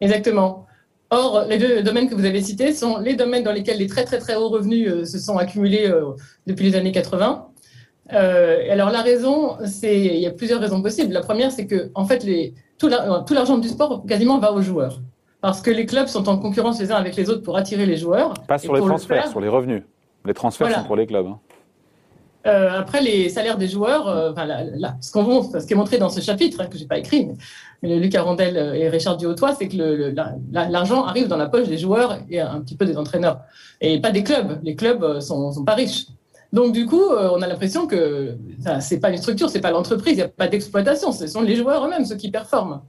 Exactement. 0.00 0.66
Or, 1.10 1.44
les 1.46 1.58
deux 1.58 1.82
domaines 1.82 2.08
que 2.08 2.14
vous 2.14 2.24
avez 2.24 2.40
cités 2.40 2.72
sont 2.72 2.98
les 2.98 3.14
domaines 3.14 3.44
dans 3.44 3.52
lesquels 3.52 3.78
les 3.78 3.86
très 3.86 4.04
très 4.04 4.18
très 4.18 4.34
hauts 4.34 4.48
revenus 4.48 4.88
euh, 4.88 5.04
se 5.04 5.18
sont 5.18 5.36
accumulés 5.36 5.86
euh, 5.86 6.12
depuis 6.46 6.64
les 6.64 6.74
années 6.74 6.90
80. 6.90 7.48
Euh, 8.14 8.72
alors 8.72 8.90
la 8.90 9.02
raison, 9.02 9.58
c'est 9.66 10.00
il 10.00 10.20
y 10.20 10.26
a 10.26 10.30
plusieurs 10.30 10.60
raisons 10.60 10.80
possibles. 10.80 11.12
La 11.12 11.20
première, 11.20 11.52
c'est 11.52 11.66
que 11.66 11.90
en 11.94 12.06
fait, 12.06 12.24
les, 12.24 12.54
tout 12.78 12.88
l'argent 12.88 13.58
du 13.58 13.68
sport 13.68 14.04
quasiment 14.06 14.38
va 14.38 14.52
aux 14.52 14.62
joueurs, 14.62 15.00
parce 15.42 15.60
que 15.60 15.70
les 15.70 15.84
clubs 15.84 16.08
sont 16.08 16.28
en 16.30 16.38
concurrence 16.38 16.80
les 16.80 16.90
uns 16.90 16.96
avec 16.96 17.14
les 17.14 17.28
autres 17.28 17.42
pour 17.42 17.58
attirer 17.58 17.84
les 17.84 17.98
joueurs. 17.98 18.32
Pas 18.48 18.58
sur 18.58 18.74
les 18.74 18.80
transferts, 18.80 19.28
sur 19.28 19.40
les 19.40 19.48
revenus. 19.48 19.82
Les 20.24 20.34
transferts 20.34 20.74
sont 20.74 20.84
pour 20.84 20.96
les 20.96 21.06
clubs. 21.06 21.26
Hein. 21.26 21.38
Euh, 22.46 22.70
après, 22.80 23.00
les 23.02 23.28
salaires 23.28 23.56
des 23.56 23.68
joueurs, 23.68 24.08
euh, 24.08 24.32
enfin, 24.32 24.46
là, 24.46 24.96
ce, 25.00 25.12
qu'on, 25.12 25.42
ce 25.42 25.64
qui 25.64 25.72
est 25.72 25.76
montré 25.76 25.98
dans 25.98 26.08
ce 26.08 26.20
chapitre, 26.20 26.60
hein, 26.60 26.66
que 26.66 26.76
j'ai 26.76 26.86
pas 26.86 26.98
écrit, 26.98 27.28
mais, 27.82 27.98
Luc 27.98 28.14
Arondel 28.14 28.56
et 28.76 28.88
Richard 28.88 29.16
Duhautois, 29.16 29.56
c'est 29.56 29.66
que 29.66 29.76
le, 29.76 30.14
l'argent 30.52 31.04
arrive 31.04 31.26
dans 31.26 31.36
la 31.36 31.46
poche 31.46 31.66
des 31.66 31.78
joueurs 31.78 32.18
et 32.30 32.40
un 32.40 32.60
petit 32.60 32.76
peu 32.76 32.86
des 32.86 32.96
entraîneurs, 32.96 33.40
et 33.80 34.00
pas 34.00 34.12
des 34.12 34.22
clubs. 34.22 34.60
Les 34.62 34.76
clubs 34.76 35.02
euh, 35.02 35.20
sont, 35.20 35.50
sont 35.50 35.64
pas 35.64 35.74
riches. 35.74 36.06
Donc 36.52 36.72
du 36.74 36.84
coup, 36.84 37.02
on 37.02 37.40
a 37.40 37.46
l'impression 37.46 37.86
que 37.86 38.36
c'est 38.78 39.00
pas 39.00 39.08
une 39.08 39.16
structure, 39.16 39.48
c'est 39.48 39.62
pas 39.62 39.70
l'entreprise, 39.70 40.12
il 40.12 40.16
n'y 40.16 40.22
a 40.22 40.28
pas 40.28 40.48
d'exploitation, 40.48 41.10
ce 41.10 41.26
sont 41.26 41.40
les 41.40 41.56
joueurs 41.56 41.86
eux-mêmes 41.86 42.04
ceux 42.04 42.16
qui 42.16 42.30
performent. 42.30 42.82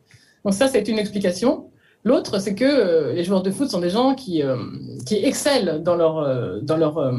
Donc 0.44 0.54
ça, 0.54 0.68
c'est 0.68 0.86
une 0.89 1.00
explication. 1.00 1.70
L'autre, 2.06 2.39
c'est 2.39 2.54
que 2.54 2.66
euh, 2.66 3.13
les 3.13 3.24
joueurs 3.24 3.44
de 3.44 3.52
foot 3.52 3.70
sont 3.70 3.80
des 3.80 3.89
gens 3.89 4.13
qui, 4.13 4.44
euh, 4.44 4.58
qui 5.06 5.16
excellent 5.16 5.80
dans 5.80 5.96
leur, 5.96 6.18
euh, 6.18 6.60
dans 6.62 6.78
leur 6.78 7.13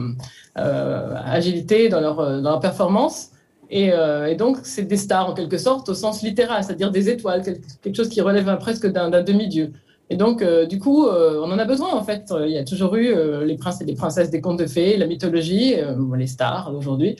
agilité, 0.55 1.89
dans 1.89 2.01
leur, 2.01 2.17
dans 2.17 2.51
leur 2.51 2.61
performance. 2.61 3.31
Et, 3.71 3.89
et 3.89 4.35
donc, 4.37 4.59
c'est 4.63 4.83
des 4.83 4.97
stars 4.97 5.31
en 5.31 5.35
quelque 5.35 5.59
sorte 5.59 5.89
au 5.89 5.95
sens 5.95 6.23
littéral, 6.23 6.63
c'est-à-dire 6.63 6.93
des 6.93 7.09
étoiles, 7.09 7.43
quelque 7.43 7.97
chose 7.97 8.09
qui 8.09 8.21
relève 8.21 8.57
presque 8.59 8.87
d'un 8.87 9.23
demi-dieu. 9.23 9.73
Et 10.11 10.17
donc, 10.17 10.45
du 10.69 10.79
coup, 10.79 11.09
on 11.09 11.51
en 11.51 11.59
a 11.59 11.65
besoin 11.65 11.93
en 11.93 12.05
fait. 12.05 12.33
Il 12.45 12.53
y 12.53 12.59
a 12.59 12.63
toujours 12.63 12.95
eu 12.95 13.13
les 13.45 13.57
princes 13.57 13.81
et 13.81 13.85
les 13.85 13.95
princesses 13.95 14.31
des 14.31 14.41
contes 14.41 14.61
de 14.61 14.67
fées, 14.67 14.97
la 14.97 15.07
mythologie, 15.07 15.75
les 16.17 16.27
stars 16.29 16.71
d'aujourd'hui. 16.71 17.17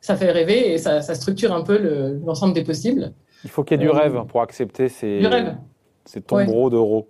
Ça 0.00 0.16
fait 0.16 0.32
rêver 0.32 0.72
et 0.72 0.78
ça, 0.78 1.02
ça 1.02 1.14
structure 1.14 1.52
un 1.52 1.62
peu 1.62 1.78
l'ensemble 2.24 2.54
des 2.54 2.64
possibles. 2.64 3.12
Il 3.44 3.50
faut 3.50 3.62
qu'il 3.62 3.78
y 3.78 3.84
ait 3.84 3.86
du 3.86 3.90
rêve 3.90 4.24
pour 4.26 4.40
accepter 4.42 4.88
ces, 4.88 5.20
du 5.20 5.26
rêve. 5.28 5.54
C'est 6.04 6.26
tombereaux 6.26 6.70
d'euros 6.70 7.08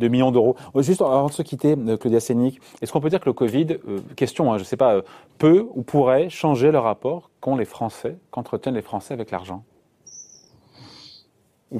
de 0.00 0.08
millions 0.08 0.32
d'euros. 0.32 0.56
Euh, 0.74 0.82
juste 0.82 1.02
avant 1.02 1.28
de 1.28 1.32
se 1.32 1.42
quitter, 1.42 1.76
euh, 1.76 1.96
Claudia 1.96 2.18
Sénic, 2.18 2.60
est-ce 2.82 2.90
qu'on 2.90 3.00
peut 3.00 3.10
dire 3.10 3.20
que 3.20 3.28
le 3.28 3.32
Covid, 3.32 3.78
euh, 3.88 4.00
question, 4.16 4.52
hein, 4.52 4.56
je 4.56 4.62
ne 4.62 4.66
sais 4.66 4.76
pas, 4.76 5.02
peut 5.38 5.66
ou 5.74 5.82
pourrait 5.82 6.28
changer 6.28 6.72
le 6.72 6.78
rapport 6.78 7.30
qu'ont 7.40 7.56
les 7.56 7.64
Français, 7.64 8.16
qu'entretiennent 8.32 8.74
les 8.74 8.82
Français 8.82 9.14
avec 9.14 9.30
l'argent? 9.30 9.62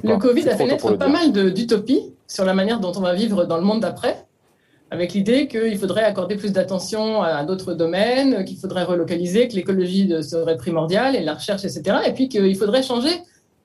Le 0.03 0.17
Covid 0.17 0.47
a 0.47 0.55
fait 0.55 0.67
naître 0.67 0.93
pas 0.93 1.09
mal 1.09 1.33
d'utopies 1.53 2.13
sur 2.25 2.45
la 2.45 2.53
manière 2.53 2.79
dont 2.79 2.93
on 2.95 3.01
va 3.01 3.13
vivre 3.13 3.43
dans 3.43 3.57
le 3.57 3.63
monde 3.63 3.81
d'après, 3.81 4.25
avec 4.89 5.11
l'idée 5.11 5.49
qu'il 5.49 5.77
faudrait 5.77 6.03
accorder 6.03 6.37
plus 6.37 6.53
d'attention 6.53 7.21
à 7.21 7.43
d'autres 7.43 7.73
domaines, 7.73 8.45
qu'il 8.45 8.57
faudrait 8.57 8.85
relocaliser, 8.85 9.49
que 9.49 9.55
l'écologie 9.55 10.09
serait 10.23 10.55
primordiale 10.55 11.17
et 11.17 11.21
la 11.21 11.33
recherche, 11.33 11.65
etc. 11.65 11.97
Et 12.07 12.13
puis 12.13 12.29
qu'il 12.29 12.55
faudrait 12.55 12.83
changer 12.83 13.11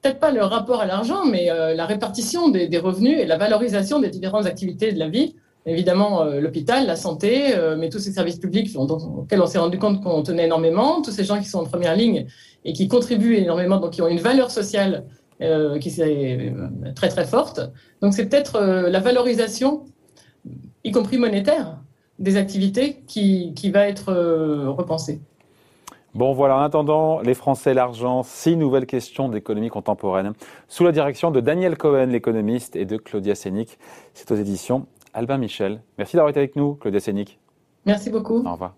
peut-être 0.06 0.20
pas 0.20 0.30
le 0.30 0.42
rapport 0.44 0.80
à 0.80 0.86
l'argent, 0.86 1.24
mais 1.24 1.50
euh, 1.50 1.74
la 1.74 1.84
répartition 1.84 2.48
des, 2.48 2.78
revenus 2.78 3.18
et 3.18 3.26
la 3.26 3.36
valorisation 3.36 3.98
des 3.98 4.08
différentes 4.08 4.46
activités 4.46 4.92
de 4.92 4.98
la 4.98 5.08
vie. 5.08 5.34
Évidemment, 5.66 6.22
euh, 6.22 6.40
l'hôpital, 6.40 6.86
la 6.86 6.94
santé, 6.94 7.56
euh, 7.56 7.76
mais 7.76 7.88
tous 7.88 7.98
ces 7.98 8.12
services 8.12 8.38
publics 8.38 8.70
auxquels 8.76 9.42
on 9.42 9.46
s'est 9.46 9.58
rendu 9.58 9.78
compte 9.78 10.00
qu'on 10.04 10.22
tenait 10.22 10.44
énormément, 10.44 11.02
tous 11.02 11.10
ces 11.10 11.24
gens 11.24 11.40
qui 11.40 11.48
sont 11.48 11.58
en 11.58 11.64
première 11.64 11.96
ligne 11.96 12.26
et 12.64 12.72
qui 12.72 12.86
contribuent 12.86 13.34
énormément, 13.34 13.78
donc 13.78 13.90
qui 13.90 14.02
ont 14.02 14.08
une 14.08 14.20
valeur 14.20 14.50
sociale 14.50 15.04
qui 15.38 16.00
est 16.00 16.54
très 16.94 17.10
très 17.10 17.26
forte. 17.26 17.60
Donc 18.00 18.14
c'est 18.14 18.26
peut-être 18.26 18.58
la 18.58 19.00
valorisation, 19.00 19.84
y 20.82 20.92
compris 20.92 21.18
monétaire, 21.18 21.78
des 22.18 22.38
activités 22.38 23.02
qui, 23.06 23.52
qui 23.54 23.70
va 23.70 23.86
être 23.86 24.14
repensée. 24.68 25.20
Bon, 26.16 26.32
voilà, 26.32 26.56
en 26.56 26.62
attendant, 26.62 27.20
les 27.20 27.34
Français, 27.34 27.74
l'argent, 27.74 28.22
six 28.22 28.56
nouvelles 28.56 28.86
questions 28.86 29.28
d'économie 29.28 29.68
contemporaine, 29.68 30.32
sous 30.66 30.82
la 30.82 30.90
direction 30.90 31.30
de 31.30 31.40
Daniel 31.40 31.76
Cohen, 31.76 32.06
l'économiste, 32.06 32.74
et 32.74 32.86
de 32.86 32.96
Claudia 32.96 33.34
Sénic. 33.34 33.78
C'est 34.14 34.30
aux 34.30 34.34
éditions 34.34 34.86
Albin 35.12 35.36
Michel. 35.36 35.82
Merci 35.98 36.16
d'avoir 36.16 36.30
été 36.30 36.38
avec 36.38 36.56
nous, 36.56 36.76
Claudia 36.76 37.00
Sénic. 37.00 37.38
Merci 37.84 38.08
beaucoup. 38.08 38.42
Au 38.46 38.52
revoir. 38.52 38.76